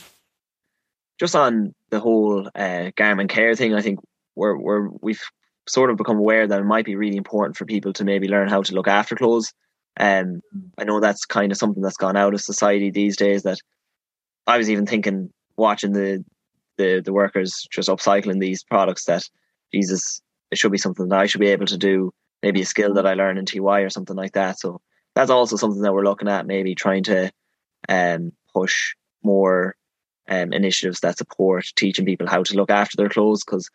just 1.18 1.34
on 1.34 1.74
the 1.90 2.00
whole 2.00 2.48
uh, 2.54 2.90
garment 2.96 3.30
care 3.30 3.54
thing, 3.54 3.74
I 3.74 3.82
think 3.82 4.00
we're 4.36 4.56
we're 4.56 4.88
we've 5.00 5.22
sort 5.68 5.90
of 5.90 5.96
become 5.96 6.16
aware 6.16 6.46
that 6.46 6.60
it 6.60 6.64
might 6.64 6.84
be 6.84 6.96
really 6.96 7.16
important 7.16 7.56
for 7.56 7.64
people 7.64 7.92
to 7.94 8.04
maybe 8.04 8.28
learn 8.28 8.48
how 8.48 8.62
to 8.62 8.74
look 8.74 8.88
after 8.88 9.16
clothes. 9.16 9.52
Um, 9.98 10.40
I 10.78 10.84
know 10.84 11.00
that's 11.00 11.24
kind 11.24 11.50
of 11.50 11.58
something 11.58 11.82
that's 11.82 11.96
gone 11.96 12.16
out 12.16 12.34
of 12.34 12.40
society 12.40 12.90
these 12.90 13.16
days. 13.16 13.42
That 13.42 13.58
I 14.46 14.56
was 14.58 14.70
even 14.70 14.86
thinking, 14.86 15.30
watching 15.56 15.92
the 15.92 16.24
the 16.78 17.02
the 17.04 17.12
workers 17.12 17.66
just 17.70 17.88
upcycling 17.88 18.40
these 18.40 18.64
products, 18.64 19.04
that 19.04 19.28
Jesus, 19.72 20.22
it 20.50 20.58
should 20.58 20.72
be 20.72 20.78
something 20.78 21.08
that 21.08 21.18
I 21.18 21.26
should 21.26 21.40
be 21.40 21.48
able 21.48 21.66
to 21.66 21.78
do. 21.78 22.12
Maybe 22.42 22.62
a 22.62 22.66
skill 22.66 22.94
that 22.94 23.06
I 23.06 23.14
learn 23.14 23.36
in 23.36 23.44
TY 23.44 23.80
or 23.80 23.90
something 23.90 24.16
like 24.16 24.32
that. 24.32 24.58
So 24.58 24.80
that's 25.14 25.30
also 25.30 25.56
something 25.56 25.82
that 25.82 25.92
we're 25.92 26.04
looking 26.04 26.28
at. 26.28 26.46
Maybe 26.46 26.74
trying 26.74 27.02
to 27.04 27.30
um, 27.88 28.32
push 28.54 28.94
more 29.22 29.76
um, 30.28 30.52
initiatives 30.52 31.00
that 31.00 31.18
support 31.18 31.66
teaching 31.76 32.04
people 32.04 32.28
how 32.28 32.42
to 32.42 32.54
look 32.54 32.70
after 32.70 32.96
their 32.96 33.08
clothes 33.08 33.44
because 33.44 33.68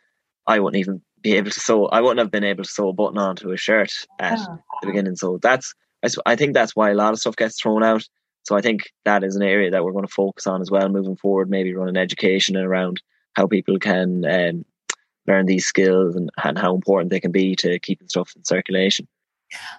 I 0.47 0.59
wouldn't 0.59 0.79
even 0.79 1.01
be 1.21 1.33
able 1.33 1.51
to 1.51 1.59
sew. 1.59 1.87
I 1.87 2.01
wouldn't 2.01 2.19
have 2.19 2.31
been 2.31 2.43
able 2.43 2.63
to 2.63 2.69
sew 2.69 2.89
a 2.89 2.93
button 2.93 3.17
onto 3.17 3.51
a 3.51 3.57
shirt 3.57 3.91
at 4.19 4.39
oh. 4.39 4.59
the 4.81 4.87
beginning. 4.87 5.15
So 5.15 5.39
that's 5.41 5.73
I, 6.03 6.09
I 6.25 6.35
think 6.35 6.53
that's 6.53 6.75
why 6.75 6.91
a 6.91 6.95
lot 6.95 7.13
of 7.13 7.19
stuff 7.19 7.35
gets 7.35 7.59
thrown 7.59 7.83
out. 7.83 8.03
So 8.43 8.55
I 8.55 8.61
think 8.61 8.91
that 9.05 9.23
is 9.23 9.35
an 9.35 9.41
area 9.41 9.71
that 9.71 9.83
we're 9.83 9.91
going 9.91 10.05
to 10.05 10.11
focus 10.13 10.47
on 10.47 10.61
as 10.61 10.69
well 10.69 10.89
moving 10.89 11.15
forward. 11.15 11.49
Maybe 11.49 11.73
running 11.73 11.97
education 11.97 12.57
around 12.57 13.01
how 13.33 13.47
people 13.47 13.79
can 13.79 14.25
um, 14.25 14.65
learn 15.27 15.45
these 15.45 15.65
skills 15.65 16.15
and, 16.15 16.29
and 16.43 16.57
how 16.57 16.75
important 16.75 17.09
they 17.09 17.19
can 17.19 17.31
be 17.31 17.55
to 17.57 17.79
keeping 17.79 18.07
stuff 18.07 18.31
in 18.35 18.43
circulation. 18.43 19.07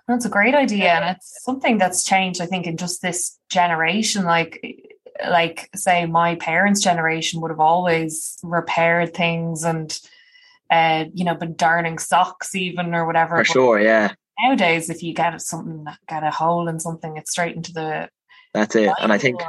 That's 0.06 0.24
a 0.24 0.30
great 0.30 0.54
idea, 0.54 0.92
and 0.92 1.16
it's 1.16 1.42
something 1.42 1.78
that's 1.78 2.04
changed. 2.04 2.40
I 2.40 2.46
think 2.46 2.66
in 2.66 2.76
just 2.76 3.02
this 3.02 3.38
generation, 3.50 4.24
like 4.24 4.64
like 5.28 5.68
say 5.74 6.06
my 6.06 6.36
parents' 6.36 6.80
generation 6.80 7.40
would 7.40 7.50
have 7.50 7.60
always 7.60 8.38
repaired 8.42 9.14
things 9.14 9.64
and 9.64 9.98
uh, 10.70 11.04
you 11.12 11.24
know, 11.24 11.34
been 11.34 11.54
darning 11.54 11.98
socks 11.98 12.54
even 12.54 12.94
or 12.94 13.06
whatever. 13.06 13.36
For 13.36 13.42
but 13.42 13.46
sure, 13.46 13.80
yeah. 13.80 14.12
Nowadays, 14.40 14.90
if 14.90 15.02
you 15.02 15.14
get 15.14 15.40
something, 15.40 15.86
get 16.08 16.24
a 16.24 16.30
hole 16.30 16.68
in 16.68 16.80
something, 16.80 17.16
it's 17.16 17.30
straight 17.30 17.56
into 17.56 17.72
the. 17.72 18.08
That's 18.54 18.76
it, 18.76 18.90
and 19.00 19.12
I 19.12 19.18
think 19.18 19.40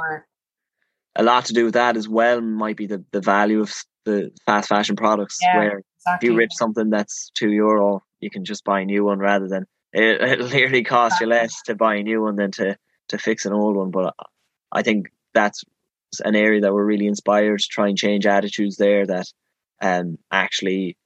a 1.14 1.22
lot 1.22 1.46
to 1.46 1.54
do 1.54 1.64
with 1.64 1.74
that 1.74 1.96
as 1.96 2.08
well 2.08 2.40
might 2.40 2.76
be 2.76 2.86
the 2.86 3.04
the 3.12 3.20
value 3.20 3.60
of 3.60 3.72
the 4.04 4.32
fast 4.44 4.68
fashion 4.68 4.96
products. 4.96 5.38
Yeah, 5.40 5.56
where 5.56 5.82
exactly. 5.96 6.28
if 6.28 6.32
you 6.32 6.36
rip 6.36 6.52
something 6.52 6.90
that's 6.90 7.30
two 7.34 7.50
euro, 7.50 8.02
you 8.20 8.30
can 8.30 8.44
just 8.44 8.64
buy 8.64 8.80
a 8.80 8.84
new 8.84 9.04
one 9.04 9.18
rather 9.18 9.48
than 9.48 9.66
it, 9.92 10.20
it 10.20 10.40
literally 10.40 10.84
costs 10.84 11.20
you 11.20 11.26
less 11.26 11.62
to 11.62 11.74
buy 11.74 11.96
a 11.96 12.02
new 12.02 12.22
one 12.22 12.36
than 12.36 12.50
to 12.52 12.76
to 13.08 13.18
fix 13.18 13.46
an 13.46 13.52
old 13.52 13.76
one. 13.76 13.90
But 13.90 14.14
I 14.72 14.82
think 14.82 15.12
that's 15.32 15.64
an 16.24 16.34
area 16.34 16.60
that 16.62 16.74
we're 16.74 16.84
really 16.84 17.06
inspired 17.06 17.60
to 17.60 17.68
try 17.68 17.88
and 17.88 17.96
change 17.96 18.26
attitudes 18.26 18.76
there. 18.76 19.06
That 19.06 19.26
um 19.80 20.18
actually 20.32 20.96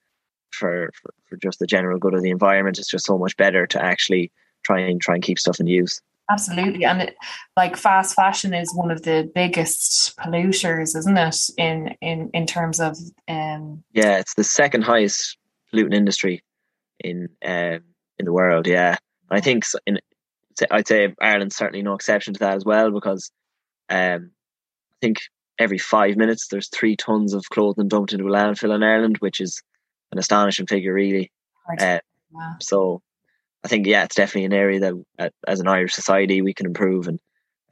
for, 0.50 0.90
for, 0.94 1.14
for 1.28 1.36
just 1.36 1.58
the 1.58 1.66
general 1.66 1.98
good 1.98 2.14
of 2.14 2.22
the 2.22 2.30
environment. 2.30 2.78
It's 2.78 2.88
just 2.88 3.06
so 3.06 3.18
much 3.18 3.36
better 3.36 3.66
to 3.68 3.82
actually 3.82 4.32
try 4.62 4.80
and 4.80 5.00
try 5.00 5.14
and 5.14 5.24
keep 5.24 5.38
stuff 5.38 5.60
in 5.60 5.66
use. 5.66 6.00
Absolutely, 6.30 6.84
and 6.84 7.02
it, 7.02 7.16
like 7.56 7.76
fast 7.76 8.14
fashion 8.14 8.54
is 8.54 8.72
one 8.74 8.90
of 8.90 9.02
the 9.02 9.30
biggest 9.34 10.16
polluters, 10.16 10.96
isn't 10.96 11.16
it? 11.16 11.36
In 11.56 11.94
in 12.00 12.30
in 12.32 12.46
terms 12.46 12.80
of 12.80 12.96
um, 13.28 13.82
yeah, 13.92 14.18
it's 14.18 14.34
the 14.34 14.44
second 14.44 14.82
highest 14.82 15.36
polluting 15.70 15.98
industry 15.98 16.42
in 17.00 17.28
um, 17.44 17.80
in 18.18 18.24
the 18.24 18.32
world. 18.32 18.66
Yeah, 18.66 18.96
I 19.30 19.40
think 19.40 19.64
in 19.86 19.98
I'd 20.70 20.86
say 20.86 21.14
Ireland's 21.20 21.56
certainly 21.56 21.82
no 21.82 21.94
exception 21.94 22.34
to 22.34 22.40
that 22.40 22.56
as 22.56 22.64
well 22.64 22.90
because 22.90 23.30
um, 23.88 24.30
I 24.92 24.96
think 25.00 25.18
every 25.58 25.78
five 25.78 26.16
minutes 26.16 26.48
there's 26.48 26.68
three 26.68 26.96
tons 26.96 27.34
of 27.34 27.44
clothing 27.50 27.88
dumped 27.88 28.12
into 28.12 28.26
a 28.26 28.30
landfill 28.30 28.74
in 28.74 28.82
Ireland, 28.82 29.18
which 29.18 29.40
is 29.40 29.62
an 30.12 30.18
astonishing 30.18 30.66
figure, 30.66 30.92
really. 30.92 31.30
Uh, 31.78 31.98
So 32.60 33.02
I 33.64 33.68
think, 33.68 33.86
yeah, 33.86 34.04
it's 34.04 34.16
definitely 34.16 34.46
an 34.46 34.52
area 34.52 34.80
that 34.80 34.94
uh, 35.18 35.28
as 35.46 35.60
an 35.60 35.68
Irish 35.68 35.94
society 35.94 36.42
we 36.42 36.54
can 36.54 36.66
improve 36.66 37.08
and 37.08 37.20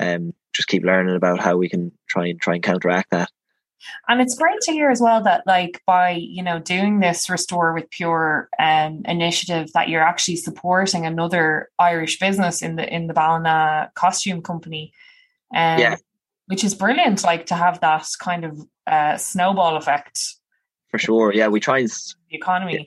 um, 0.01 0.35
just 0.53 0.69
keep 0.69 0.85
learning 0.85 1.17
about 1.17 1.41
how 1.41 1.57
we 1.57 1.69
can 1.69 1.93
try 2.09 2.27
and 2.27 2.41
try 2.41 2.55
and 2.55 2.63
counteract 2.63 3.11
that. 3.11 3.31
And 4.09 4.21
it's 4.21 4.37
great 4.37 4.61
to 4.63 4.73
hear 4.73 4.91
as 4.91 5.01
well 5.01 5.23
that, 5.23 5.47
like, 5.47 5.83
by 5.87 6.11
you 6.11 6.43
know 6.43 6.59
doing 6.59 6.99
this 6.99 7.31
restore 7.31 7.73
with 7.73 7.89
pure 7.91 8.49
um, 8.59 9.03
initiative, 9.05 9.73
that 9.73 9.89
you're 9.89 10.03
actually 10.03 10.37
supporting 10.37 11.07
another 11.07 11.69
Irish 11.79 12.19
business 12.19 12.61
in 12.61 12.75
the 12.75 12.93
in 12.93 13.07
the 13.07 13.15
Ballina 13.15 13.91
costume 13.95 14.43
company. 14.43 14.93
Um, 15.55 15.79
yeah, 15.79 15.97
which 16.47 16.65
is 16.65 16.75
brilliant. 16.75 17.23
Like 17.23 17.47
to 17.47 17.55
have 17.55 17.79
that 17.81 18.05
kind 18.19 18.45
of 18.45 18.67
uh, 18.89 19.17
snowball 19.17 19.77
effect 19.77 20.39
for 20.89 20.99
sure. 20.99 21.33
Yeah, 21.33 21.49
we 21.49 21.61
try 21.61 21.79
and 21.79 21.89
the 21.89 22.37
economy. 22.37 22.85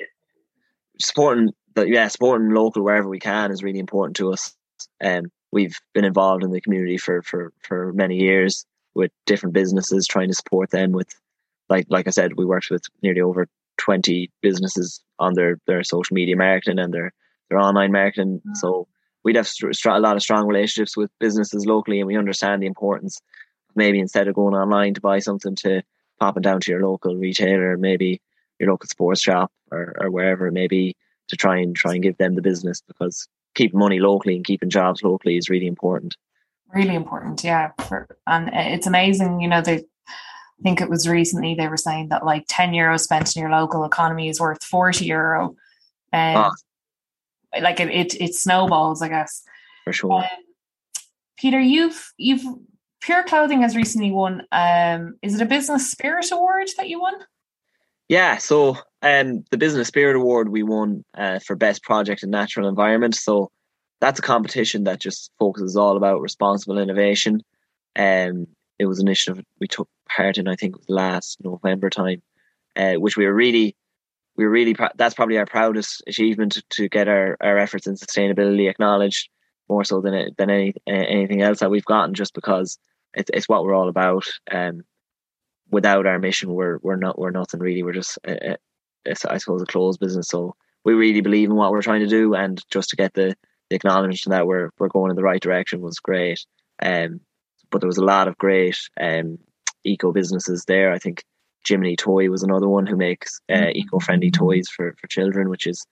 Supporting 1.00 1.50
the 1.76 1.88
yeah, 1.88 2.08
supporting 2.08 2.50
local 2.50 2.84
wherever 2.84 3.08
we 3.08 3.20
can 3.20 3.52
is 3.52 3.64
really 3.64 3.80
important 3.80 4.16
to 4.18 4.34
us. 4.34 4.56
And 5.00 5.26
um, 5.26 5.32
we've 5.52 5.78
been 5.94 6.06
involved 6.06 6.44
in 6.44 6.52
the 6.52 6.62
community 6.62 6.98
for 6.98 7.22
for 7.22 7.54
for 7.62 7.94
many 7.94 8.18
years 8.18 8.66
with 8.94 9.12
different 9.26 9.54
businesses, 9.54 10.08
trying 10.08 10.30
to 10.30 10.36
support 10.36 10.72
them 10.72 10.92
with 10.92 11.14
like 11.70 11.88
like 11.90 12.08
I 12.08 12.12
said, 12.12 12.38
we 12.38 12.46
worked 12.46 12.70
with 12.70 12.84
nearly 13.02 13.22
over 13.22 13.48
twenty 13.78 14.32
businesses 14.42 15.02
on 15.20 15.34
their 15.34 15.60
their 15.68 15.84
social 15.84 16.14
media 16.14 16.36
marketing 16.36 16.80
and 16.80 16.94
their 16.94 17.14
their 17.50 17.60
online 17.60 17.92
marketing. 17.92 18.40
Mm-hmm. 18.40 18.56
So 18.56 18.88
we'd 19.24 19.36
have 19.36 19.50
a 19.86 20.00
lot 20.00 20.16
of 20.16 20.22
strong 20.22 20.48
relationships 20.48 20.98
with 20.98 21.12
businesses 21.20 21.66
locally, 21.66 22.00
and 22.00 22.08
we 22.08 22.18
understand 22.18 22.62
the 22.62 22.68
importance. 22.68 23.22
Maybe 23.76 24.00
instead 24.00 24.28
of 24.28 24.36
going 24.36 24.54
online 24.54 24.96
to 24.96 25.02
buy 25.02 25.20
something, 25.20 25.56
to 25.58 25.82
popping 26.20 26.42
down 26.42 26.60
to 26.62 26.72
your 26.72 26.82
local 26.82 27.16
retailer, 27.16 27.78
maybe 27.78 28.22
your 28.60 28.70
local 28.70 28.88
sports 28.88 29.22
shop 29.22 29.52
or, 29.72 29.96
or 30.00 30.12
wherever 30.12 30.48
it 30.48 30.52
may 30.52 30.68
be, 30.68 30.96
to 31.32 31.36
try 31.36 31.58
and 31.58 31.76
try 31.76 31.94
and 31.94 32.04
give 32.04 32.18
them 32.18 32.36
the 32.36 32.42
business 32.42 32.82
because 32.88 33.28
keeping 33.56 33.80
money 33.80 34.00
locally 34.00 34.36
and 34.36 34.46
keeping 34.46 34.70
jobs 34.70 35.04
locally 35.04 35.38
is 35.38 35.50
really 35.50 35.68
important. 35.68 36.16
Really 36.74 36.96
important, 36.96 37.44
yeah. 37.44 37.72
For, 37.88 38.08
and 38.28 38.50
it's 38.54 38.88
amazing, 38.88 39.42
you 39.42 39.48
know, 39.48 39.62
they 39.62 39.78
I 39.78 40.64
think 40.64 40.80
it 40.80 40.90
was 40.90 41.10
recently 41.10 41.56
they 41.56 41.68
were 41.68 41.76
saying 41.76 42.10
that 42.10 42.24
like 42.24 42.46
10 42.48 42.76
euro 42.76 42.98
spent 42.98 43.36
in 43.36 43.42
your 43.42 43.52
local 43.52 43.84
economy 43.84 44.30
is 44.30 44.40
worth 44.40 44.64
40 44.64 45.06
euro. 45.06 45.56
And 46.14 46.38
oh 46.38 46.52
like 47.60 47.80
it, 47.80 47.90
it, 47.90 48.22
it 48.22 48.36
snowballs, 48.36 49.02
I 49.02 49.10
guess. 49.10 49.44
For 49.84 49.94
sure. 49.94 50.14
Um, 50.14 50.30
Peter, 51.38 51.60
you've 51.60 52.14
you've 52.18 52.44
Pure 53.02 53.24
Clothing 53.24 53.62
has 53.64 53.76
recently 53.76 54.12
won. 54.12 54.44
Um, 54.52 55.16
is 55.22 55.36
it 55.36 55.42
a 55.42 55.46
Business 55.46 55.90
Spirit 55.90 56.32
Award 56.32 56.70
that 56.78 56.88
you 56.88 57.02
won? 57.02 57.16
Yeah, 58.08 58.38
so 58.38 58.78
um, 59.02 59.44
the 59.52 59.58
Business 59.58 59.88
Spirit 59.88 60.16
Award 60.16 60.50
we 60.50 60.64
won 60.64 61.04
uh, 61.16 61.40
for 61.40 61.56
Best 61.56 61.84
Project 61.84 62.24
in 62.24 62.30
Natural 62.30 62.68
Environment. 62.68 63.16
So 63.16 63.52
that's 64.00 64.20
a 64.20 64.24
competition 64.24 64.84
that 64.86 65.00
just 65.00 65.32
focuses 65.40 65.76
all 65.76 65.98
about 65.98 66.22
responsible 66.22 66.78
innovation. 66.78 67.42
Um, 67.96 68.48
it 68.80 68.86
was 68.86 69.00
an 69.00 69.08
initiative 69.08 69.44
we 69.60 69.68
took 69.68 69.88
part 70.10 70.38
in, 70.38 70.48
I 70.48 70.56
think, 70.56 70.76
last 70.88 71.38
November 71.44 71.90
time, 71.90 72.22
uh, 72.76 72.94
which 72.94 73.18
we 73.18 73.26
were 73.26 73.34
really 73.34 73.76
we're 74.36 74.50
really 74.50 74.76
that's 74.96 75.14
probably 75.14 75.38
our 75.38 75.46
proudest 75.46 76.04
achievement 76.08 76.54
to, 76.54 76.64
to 76.70 76.90
get 76.90 77.08
our, 77.08 77.38
our 77.42 77.58
efforts 77.58 77.86
in 77.86 77.96
sustainability 77.96 78.70
acknowledged 78.70 79.30
more 79.70 79.84
so 79.84 80.02
than 80.02 80.30
than 80.38 80.50
any 80.50 80.74
anything 80.88 81.42
else 81.42 81.60
that 81.60 81.70
we've 81.70 81.86
gotten 81.86 82.14
just 82.14 82.34
because 82.34 82.78
it's 83.14 83.30
it's 83.34 83.50
what 83.50 83.64
we're 83.64 83.76
all 83.76 83.90
about 83.90 84.26
um 84.50 84.82
without 85.70 86.06
our 86.06 86.18
mission 86.18 86.54
we're 86.54 86.80
we're 86.82 86.96
not 86.96 87.20
we're 87.20 87.32
nothing 87.32 87.60
really 87.60 87.84
we're 87.84 87.94
just 87.94 88.18
a, 88.26 88.54
a, 88.54 88.58
I 89.08 89.38
suppose 89.38 89.62
a 89.62 89.66
closed 89.66 90.00
business 90.00 90.28
so 90.28 90.56
we 90.84 90.94
really 90.94 91.22
believe 91.22 91.50
in 91.50 91.56
what 91.56 91.72
we're 91.72 91.82
trying 91.82 92.02
to 92.02 92.08
do 92.08 92.34
and 92.34 92.62
just 92.70 92.90
to 92.90 92.96
get 92.96 93.14
the, 93.14 93.36
the 93.70 93.76
acknowledgement 93.76 94.32
that 94.32 94.48
we're 94.48 94.70
we're 94.80 94.88
going 94.88 95.10
in 95.10 95.16
the 95.16 95.24
right 95.24 95.42
direction 95.42 95.82
was 95.82 96.00
great 96.00 96.46
um 96.82 97.20
but 97.70 97.82
there 97.82 97.88
was 97.88 97.98
a 97.98 98.06
lot 98.06 98.28
of 98.28 98.38
great 98.38 98.78
um 99.00 99.38
eco 99.84 100.12
businesses 100.12 100.66
there 100.66 100.92
I 100.92 101.00
think 101.00 101.24
Jiminy 101.68 101.96
Toy 101.96 102.30
was 102.30 102.44
another 102.44 102.68
one 102.68 102.86
who 102.86 102.96
makes 102.96 103.40
uh, 103.50 103.54
mm-hmm. 103.54 103.78
eco-friendly 103.78 104.32
toys 104.32 104.68
for 104.70 104.96
for 105.00 105.08
children, 105.08 105.50
which 105.50 105.68
is 105.68 105.86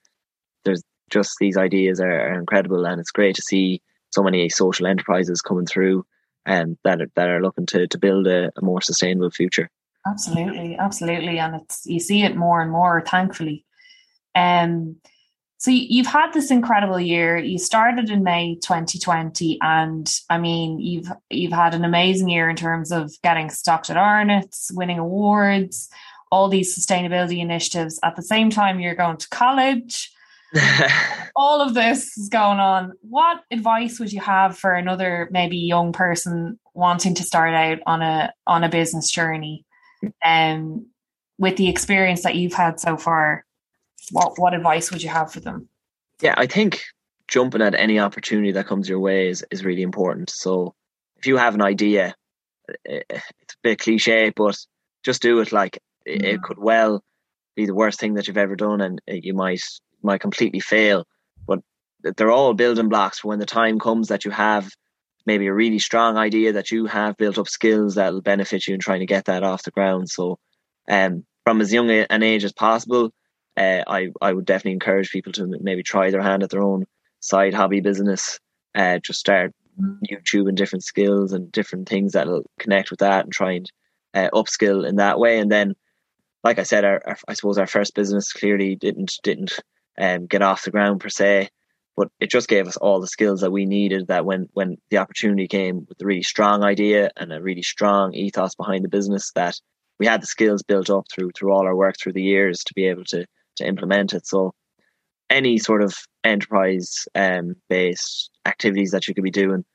there's 0.66 0.84
just 1.10 1.36
these 1.40 1.58
ideas 1.58 2.00
are, 2.00 2.32
are, 2.32 2.40
incredible, 2.40 2.86
and 2.86 3.00
it's 3.00 3.12
great 3.12 3.36
to 3.36 3.42
see 3.42 3.82
so 4.12 4.24
many 4.24 4.50
social 4.50 4.88
enterprises 4.88 5.42
coming 5.42 5.66
through 5.66 6.06
and 6.46 6.72
um, 6.72 6.78
that 6.84 7.02
are, 7.02 7.12
that 7.16 7.30
are 7.30 7.42
looking 7.42 7.66
to 7.68 7.88
to 7.88 7.98
build 7.98 8.28
a, 8.28 8.52
a 8.58 8.62
more 8.62 8.82
sustainable 8.82 9.30
future. 9.30 9.70
Absolutely, 10.08 10.78
absolutely, 10.78 11.40
and 11.40 11.56
it's 11.56 11.86
you 11.86 12.00
see 12.00 12.24
it 12.24 12.36
more 12.36 12.62
and 12.62 12.72
more, 12.72 13.02
thankfully. 13.02 13.66
Um, 14.34 14.98
so 15.58 15.72
you've 15.72 16.08
had 16.08 16.32
this 16.32 16.52
incredible 16.52 17.02
year. 17.02 17.38
You 17.38 17.60
started 17.60 18.10
in 18.10 18.24
May 18.24 18.56
2020, 18.56 19.58
and 19.62 20.10
I 20.30 20.38
mean, 20.38 20.80
you've 20.80 21.12
you've 21.30 21.52
had 21.52 21.74
an 21.74 21.84
amazing 21.84 22.30
year 22.30 22.50
in 22.50 22.56
terms 22.56 22.94
of 22.94 23.12
getting 23.24 23.50
stocked 23.50 23.90
at 23.90 23.98
Arnott's, 23.98 24.72
winning 24.74 25.00
awards, 25.00 25.90
all 26.32 26.48
these 26.48 26.74
sustainability 26.74 27.40
initiatives. 27.40 28.00
At 28.04 28.16
the 28.16 28.22
same 28.22 28.50
time, 28.50 28.80
you're 28.80 28.96
going 28.96 29.18
to 29.18 29.30
college. 29.30 30.12
all 31.36 31.62
of 31.62 31.74
this 31.74 32.18
is 32.18 32.30
going 32.30 32.60
on. 32.60 32.94
What 33.02 33.44
advice 33.52 34.00
would 34.00 34.14
you 34.14 34.22
have 34.22 34.58
for 34.58 34.74
another 34.74 35.28
maybe 35.32 35.58
young 35.58 35.92
person 35.92 36.58
wanting 36.74 37.16
to 37.16 37.24
start 37.24 37.54
out 37.54 37.80
on 37.86 38.02
a 38.02 38.34
on 38.48 38.64
a 38.64 38.70
business 38.70 39.12
journey? 39.12 39.66
Um, 40.24 40.88
with 41.38 41.56
the 41.56 41.70
experience 41.70 42.24
that 42.24 42.36
you've 42.36 42.54
had 42.54 42.80
so 42.80 42.98
far, 42.98 43.46
what 44.12 44.38
what 44.38 44.54
advice 44.54 44.92
would 44.92 45.04
you 45.04 45.10
have 45.10 45.32
for 45.32 45.40
them? 45.40 45.70
Yeah, 46.22 46.36
I 46.38 46.48
think 46.48 46.82
jumping 47.28 47.62
at 47.62 47.76
any 47.76 48.00
opportunity 48.00 48.52
that 48.52 48.68
comes 48.68 48.90
your 48.90 49.00
way 49.00 49.30
is 49.30 49.46
is 49.52 49.64
really 49.64 49.82
important. 49.82 50.30
So 50.30 50.76
if 51.18 51.28
you 51.28 51.38
have 51.38 51.56
an 51.56 51.62
idea, 51.62 52.16
eh, 52.86 53.02
eh, 53.10 53.20
it's 53.42 53.54
a 53.54 53.64
bit 53.64 53.80
cliche, 53.80 54.32
but 54.36 54.58
just 55.04 55.22
do 55.22 55.40
it. 55.40 55.52
Like 55.52 55.78
it, 55.78 55.82
it 56.06 56.22
mm-hmm. 56.22 56.44
could 56.44 56.58
well 56.60 57.04
be 57.56 57.66
the 57.66 57.76
worst 57.76 58.00
thing 58.00 58.16
that 58.16 58.28
you've 58.28 58.38
ever 58.38 58.56
done, 58.56 58.82
and 58.82 59.02
eh, 59.08 59.20
you 59.22 59.34
might 59.34 59.62
might 60.04 60.22
completely 60.22 60.60
fail. 60.60 61.06
But 61.48 61.60
they're 62.02 62.32
all 62.32 62.54
building 62.54 62.90
blocks 62.90 63.20
for 63.20 63.30
when 63.30 63.40
the 63.40 63.46
time 63.46 63.80
comes 63.80 64.10
that 64.10 64.26
you 64.26 64.32
have 64.32 64.70
maybe 65.26 65.48
a 65.48 65.54
really 65.54 65.80
strong 65.80 66.18
idea 66.18 66.54
that 66.54 66.72
you 66.72 66.86
have 66.86 67.18
built 67.18 67.38
up 67.38 67.48
skills 67.48 67.96
that 67.96 68.14
will 68.14 68.22
benefit 68.22 68.68
you 68.68 68.74
in 68.74 68.80
trying 68.80 69.00
to 69.00 69.06
get 69.06 69.26
that 69.26 69.44
off 69.44 69.64
the 69.64 69.72
ground. 69.72 70.10
So, 70.10 70.40
um, 70.90 71.26
from 71.46 71.62
as 71.62 71.74
young 71.74 71.90
an 71.90 72.24
age 72.24 72.44
as 72.44 72.54
possible, 72.54 73.12
uh, 73.58 73.84
I 73.88 74.10
I 74.22 74.34
would 74.34 74.46
definitely 74.46 74.74
encourage 74.74 75.12
people 75.12 75.32
to 75.34 75.48
maybe 75.62 75.84
try 75.84 76.12
their 76.12 76.22
hand 76.22 76.44
at 76.44 76.50
their 76.50 76.64
own 76.64 76.86
side 77.20 77.54
hobby 77.54 77.82
business. 77.82 78.40
Uh, 78.76 79.00
just 79.00 79.20
start 79.20 79.54
YouTube 80.10 80.48
and 80.48 80.58
different 80.58 80.84
skills 80.84 81.34
and 81.34 81.52
different 81.52 81.88
things 81.88 82.14
that'll 82.14 82.50
connect 82.60 82.92
with 82.92 83.00
that 83.00 83.26
and 83.26 83.34
try 83.34 83.54
and 83.54 83.72
uh, 84.14 84.30
upskill 84.34 84.88
in 84.88 84.98
that 84.98 85.20
way. 85.20 85.40
And 85.40 85.52
then, 85.52 85.76
like 86.44 86.60
I 86.60 86.64
said, 86.64 86.86
our, 86.86 87.02
our, 87.06 87.18
I 87.28 87.34
suppose 87.34 87.58
our 87.58 87.68
first 87.68 87.96
business 87.96 88.34
clearly 88.34 88.76
didn't 88.76 89.14
didn't 89.24 89.60
um, 89.98 90.28
get 90.28 90.42
off 90.42 90.64
the 90.64 90.72
ground 90.72 91.02
per 91.02 91.10
se, 91.10 91.50
but 92.00 92.08
it 92.22 92.30
just 92.30 92.48
gave 92.48 92.66
us 92.66 92.78
all 92.78 93.02
the 93.02 93.08
skills 93.08 93.42
that 93.42 93.52
we 93.52 93.66
needed. 93.66 94.08
That 94.08 94.26
when 94.26 94.48
when 94.54 94.78
the 94.90 95.00
opportunity 95.00 95.50
came 95.50 95.86
with 95.90 96.02
a 96.02 96.06
really 96.06 96.24
strong 96.24 96.64
idea 96.64 97.12
and 97.18 97.34
a 97.34 97.42
really 97.42 97.62
strong 97.62 98.14
ethos 98.14 98.56
behind 98.56 98.86
the 98.86 98.90
business, 98.98 99.34
that 99.36 99.60
we 100.00 100.06
had 100.06 100.22
the 100.22 100.26
skills 100.26 100.64
built 100.64 100.90
up 100.90 101.08
through 101.12 101.32
through 101.36 101.52
all 101.52 101.68
our 101.68 101.76
work 101.76 101.96
through 102.00 102.14
the 102.14 102.24
years 102.24 102.64
to 102.64 102.74
be 102.74 102.86
able 102.86 103.04
to 103.08 103.26
to 103.58 103.68
implement 103.68 104.14
it. 104.14 104.26
So 104.26 104.54
any 105.30 105.58
sort 105.58 105.84
of 105.84 105.94
enterprise 106.24 107.06
um, 107.16 107.58
based 107.68 108.30
activities 108.46 108.92
that 108.92 109.10
you 109.10 109.14
could 109.14 109.26
be 109.26 109.30
doing, 109.30 109.66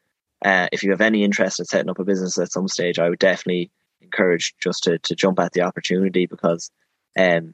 uh, 0.42 0.68
if 0.72 0.82
you 0.82 0.92
have 0.92 1.02
any 1.02 1.24
interest 1.24 1.60
in 1.60 1.66
setting 1.66 1.90
up 1.90 1.98
a 1.98 2.04
business 2.04 2.38
at 2.38 2.50
some 2.50 2.68
stage, 2.68 2.98
I 2.98 3.10
would 3.10 3.18
definitely 3.18 3.70
encourage 4.00 4.54
just 4.62 4.84
to, 4.84 4.98
to 4.98 5.14
jump 5.14 5.38
at 5.40 5.52
the 5.52 5.60
opportunity 5.60 6.24
because 6.24 6.70
um, 7.18 7.52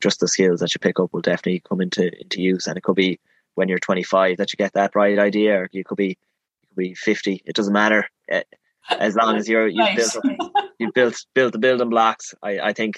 just 0.00 0.20
the 0.20 0.28
skills 0.28 0.60
that 0.60 0.72
you 0.72 0.78
pick 0.78 1.00
up 1.00 1.12
will 1.12 1.22
definitely 1.22 1.64
come 1.68 1.80
into 1.80 2.08
into 2.20 2.40
use. 2.40 2.68
And 2.68 2.78
it 2.78 2.84
could 2.84 2.94
be 2.94 3.18
when 3.54 3.68
you're 3.68 3.78
25 3.78 4.38
that 4.38 4.52
you 4.52 4.56
get 4.56 4.72
that 4.74 4.92
bright 4.92 5.18
idea, 5.18 5.60
or 5.60 5.68
you 5.72 5.84
could 5.84 5.96
be 5.96 6.18
you 6.62 6.68
could 6.68 6.76
be 6.76 6.94
50. 6.94 7.42
It 7.44 7.54
doesn't 7.54 7.72
matter 7.72 8.08
uh, 8.30 8.42
as 8.90 9.14
long 9.14 9.36
as 9.36 9.48
you're 9.48 9.68
you've 9.68 9.96
built 9.96 10.16
you've 10.78 10.94
built 10.94 11.24
built 11.34 11.52
the 11.52 11.58
building 11.58 11.90
blocks. 11.90 12.34
I 12.42 12.58
I 12.60 12.72
think 12.72 12.96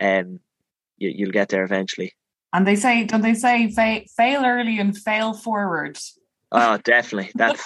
um 0.00 0.40
you, 0.98 1.12
you'll 1.14 1.32
get 1.32 1.48
there 1.48 1.64
eventually. 1.64 2.12
And 2.52 2.66
they 2.66 2.76
say, 2.76 3.04
don't 3.04 3.22
they 3.22 3.34
say, 3.34 3.70
fa- 3.70 4.06
fail 4.14 4.44
early 4.44 4.78
and 4.78 4.96
fail 4.96 5.32
forward? 5.32 5.98
Oh, 6.50 6.76
definitely. 6.78 7.32
That's 7.34 7.64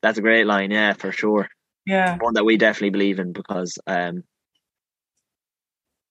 that's 0.00 0.18
a 0.18 0.22
great 0.22 0.46
line. 0.46 0.70
Yeah, 0.70 0.94
for 0.94 1.12
sure. 1.12 1.48
Yeah, 1.84 2.16
one 2.18 2.34
that 2.34 2.44
we 2.44 2.56
definitely 2.56 2.90
believe 2.90 3.18
in 3.18 3.32
because 3.32 3.78
um, 3.86 4.22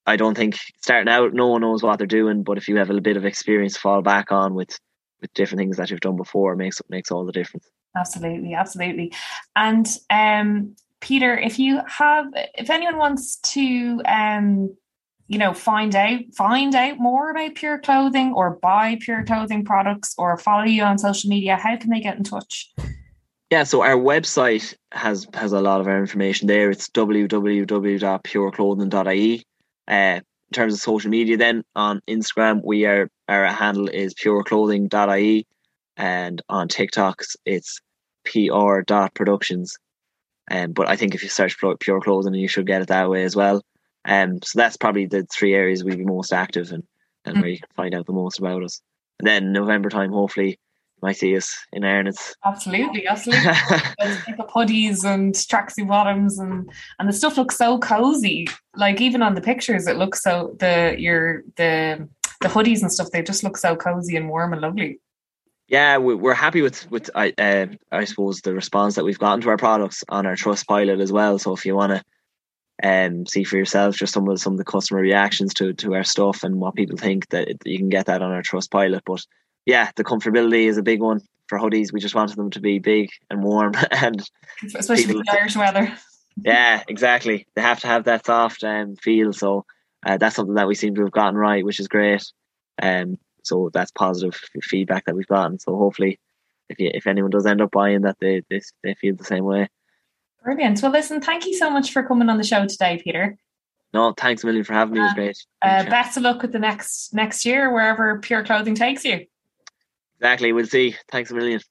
I 0.05 0.17
don't 0.17 0.35
think 0.35 0.59
starting 0.81 1.11
out, 1.11 1.33
no 1.33 1.47
one 1.47 1.61
knows 1.61 1.81
what 1.81 1.97
they're 1.97 2.07
doing. 2.07 2.43
But 2.43 2.57
if 2.57 2.67
you 2.67 2.77
have 2.77 2.89
a 2.89 3.01
bit 3.01 3.17
of 3.17 3.25
experience 3.25 3.73
to 3.73 3.79
fall 3.79 4.01
back 4.01 4.31
on 4.31 4.53
with 4.53 4.77
with 5.21 5.33
different 5.33 5.59
things 5.59 5.77
that 5.77 5.89
you've 5.89 6.01
done 6.01 6.17
before, 6.17 6.55
makes 6.55 6.81
makes 6.89 7.11
all 7.11 7.25
the 7.25 7.31
difference. 7.31 7.69
Absolutely, 7.95 8.53
absolutely. 8.53 9.13
And 9.55 9.87
um, 10.09 10.75
Peter, 10.99 11.37
if 11.37 11.59
you 11.59 11.81
have, 11.87 12.25
if 12.55 12.69
anyone 12.69 12.97
wants 12.97 13.37
to 13.37 14.01
um, 14.05 14.75
you 15.31 15.37
know 15.37 15.53
find 15.53 15.95
out 15.95 16.19
find 16.35 16.75
out 16.75 16.99
more 16.99 17.31
about 17.31 17.55
pure 17.55 17.79
clothing 17.79 18.33
or 18.33 18.59
buy 18.61 18.97
pure 18.99 19.23
clothing 19.23 19.63
products 19.63 20.13
or 20.17 20.37
follow 20.37 20.65
you 20.65 20.83
on 20.83 20.97
social 20.97 21.29
media 21.29 21.55
how 21.55 21.77
can 21.77 21.89
they 21.89 22.01
get 22.01 22.17
in 22.17 22.23
touch 22.23 22.73
yeah 23.49 23.63
so 23.63 23.81
our 23.81 23.95
website 23.95 24.75
has 24.91 25.25
has 25.33 25.53
a 25.53 25.61
lot 25.61 25.79
of 25.79 25.87
our 25.87 26.01
information 26.01 26.47
there 26.47 26.69
it's 26.69 26.89
www.pureclothing.ie 26.89 29.45
uh, 29.87 30.19
in 30.51 30.55
terms 30.55 30.73
of 30.73 30.79
social 30.79 31.09
media 31.09 31.37
then 31.37 31.63
on 31.75 32.01
instagram 32.09 32.61
we 32.63 32.85
are 32.85 33.09
our 33.27 33.45
handle 33.47 33.87
is 33.87 34.13
pureclothing.ie 34.13 35.45
and 35.97 36.41
on 36.49 36.67
tiktoks 36.67 37.35
it's 37.45 37.79
pr 38.25 38.81
pr.productions 38.85 39.77
um, 40.51 40.71
but 40.71 40.87
i 40.87 40.95
think 40.95 41.15
if 41.15 41.23
you 41.23 41.29
search 41.29 41.53
for 41.53 41.75
pure 41.77 42.01
clothing 42.01 42.33
you 42.33 42.47
should 42.47 42.67
get 42.67 42.81
it 42.81 42.87
that 42.87 43.09
way 43.09 43.23
as 43.23 43.35
well 43.35 43.61
um, 44.05 44.39
so 44.43 44.57
that's 44.57 44.77
probably 44.77 45.05
the 45.05 45.25
three 45.31 45.53
areas 45.53 45.83
we'd 45.83 45.97
be 45.97 46.05
most 46.05 46.33
active 46.33 46.71
in 46.71 46.83
and 47.25 47.37
mm. 47.37 47.41
where 47.41 47.49
you 47.49 47.59
can 47.59 47.69
find 47.75 47.93
out 47.93 48.05
the 48.05 48.13
most 48.13 48.39
about 48.39 48.63
us. 48.63 48.81
And 49.19 49.27
then 49.27 49.51
November 49.51 49.89
time, 49.89 50.11
hopefully 50.11 50.59
might 51.01 51.17
see 51.17 51.35
us 51.35 51.57
in 51.73 51.83
Arnotts. 51.83 52.33
Absolutely, 52.45 53.07
absolutely. 53.07 53.47
up 53.49 54.49
hoodies 54.51 55.03
and 55.03 55.33
tracksuit 55.33 55.87
bottoms 55.87 56.39
and 56.39 56.69
and 56.99 57.09
the 57.09 57.13
stuff 57.13 57.37
looks 57.37 57.57
so 57.57 57.77
cozy. 57.79 58.47
Like 58.75 59.01
even 59.01 59.21
on 59.21 59.35
the 59.35 59.41
pictures, 59.41 59.87
it 59.87 59.97
looks 59.97 60.21
so 60.21 60.55
the 60.59 60.95
your 60.97 61.43
the 61.57 62.07
the 62.41 62.47
hoodies 62.47 62.81
and 62.81 62.91
stuff. 62.91 63.11
They 63.11 63.21
just 63.21 63.43
look 63.43 63.57
so 63.57 63.75
cozy 63.75 64.15
and 64.15 64.29
warm 64.29 64.53
and 64.53 64.61
lovely. 64.61 64.99
Yeah, 65.67 65.97
we're 65.97 66.33
happy 66.33 66.61
with 66.61 66.89
with 66.91 67.09
I 67.15 67.33
uh, 67.37 67.67
I 67.91 68.03
suppose 68.05 68.41
the 68.41 68.53
response 68.53 68.95
that 68.95 69.05
we've 69.05 69.19
gotten 69.19 69.41
to 69.41 69.49
our 69.49 69.57
products 69.57 70.03
on 70.09 70.25
our 70.25 70.35
trust 70.35 70.67
pilot 70.67 70.99
as 70.99 71.11
well. 71.11 71.39
So 71.39 71.53
if 71.53 71.65
you 71.65 71.75
want 71.75 71.93
to 71.93 72.03
um, 72.83 73.25
see 73.25 73.43
for 73.43 73.57
yourself 73.57 73.95
just 73.95 74.13
some 74.13 74.27
of 74.27 74.39
some 74.39 74.53
of 74.53 74.57
the 74.57 74.65
customer 74.65 74.99
reactions 74.99 75.53
to 75.55 75.73
to 75.73 75.93
our 75.93 76.03
stuff 76.03 76.43
and 76.43 76.59
what 76.59 76.75
people 76.75 76.97
think 76.97 77.29
that 77.29 77.47
you 77.65 77.77
can 77.77 77.89
get 77.89 78.07
that 78.07 78.21
on 78.21 78.31
our 78.31 78.41
trust 78.41 78.69
pilot. 78.69 79.03
But 79.05 79.25
yeah, 79.65 79.91
the 79.95 80.03
comfortability 80.03 80.65
is 80.67 80.77
a 80.77 80.83
big 80.83 81.01
one 81.01 81.21
for 81.47 81.59
hoodies. 81.59 81.91
We 81.91 81.99
just 81.99 82.15
wanted 82.15 82.37
them 82.37 82.49
to 82.51 82.59
be 82.59 82.79
big 82.79 83.09
and 83.29 83.43
warm, 83.43 83.73
and 83.91 84.21
especially 84.65 85.05
people, 85.05 85.23
the 85.25 85.37
Irish 85.39 85.55
weather. 85.55 85.93
yeah, 86.43 86.83
exactly. 86.87 87.47
They 87.55 87.61
have 87.61 87.79
to 87.81 87.87
have 87.87 88.05
that 88.05 88.25
soft 88.25 88.63
um, 88.63 88.95
feel. 88.95 89.33
So 89.33 89.65
uh, 90.05 90.17
that's 90.17 90.35
something 90.35 90.55
that 90.55 90.67
we 90.67 90.75
seem 90.75 90.95
to 90.95 91.01
have 91.01 91.11
gotten 91.11 91.35
right, 91.35 91.65
which 91.65 91.79
is 91.79 91.87
great. 91.87 92.23
Um, 92.81 93.17
so 93.43 93.69
that's 93.73 93.91
positive 93.91 94.39
feedback 94.61 95.05
that 95.05 95.15
we've 95.15 95.27
gotten. 95.27 95.59
So 95.59 95.75
hopefully, 95.75 96.19
if 96.69 96.79
you, 96.79 96.91
if 96.93 97.07
anyone 97.07 97.31
does 97.31 97.45
end 97.45 97.61
up 97.61 97.71
buying 97.71 98.01
that, 98.01 98.17
they 98.19 98.43
they, 98.49 98.61
they 98.83 98.93
feel 98.95 99.15
the 99.15 99.23
same 99.23 99.43
way. 99.43 99.69
Brilliant. 100.43 100.81
Well, 100.81 100.91
listen, 100.91 101.21
thank 101.21 101.45
you 101.45 101.53
so 101.53 101.69
much 101.69 101.91
for 101.91 102.01
coming 102.03 102.29
on 102.29 102.37
the 102.37 102.43
show 102.43 102.65
today, 102.65 102.99
Peter. 103.03 103.37
No, 103.93 104.13
thanks 104.17 104.43
a 104.43 104.45
million 104.45 104.63
for 104.63 104.73
having 104.73 104.93
me. 104.93 105.01
It 105.01 105.03
was 105.03 105.13
great. 105.13 105.37
Uh, 105.61 105.83
best 105.83 106.17
of 106.17 106.23
luck 106.23 106.41
with 106.41 106.53
the 106.53 106.59
next 106.59 107.13
next 107.13 107.45
year, 107.45 107.71
wherever 107.71 108.19
Pure 108.19 108.45
Clothing 108.45 108.75
takes 108.75 109.03
you. 109.03 109.25
Exactly. 110.21 110.53
We'll 110.53 110.67
see. 110.67 110.95
Thanks 111.09 111.31
a 111.31 111.33
million. 111.35 111.61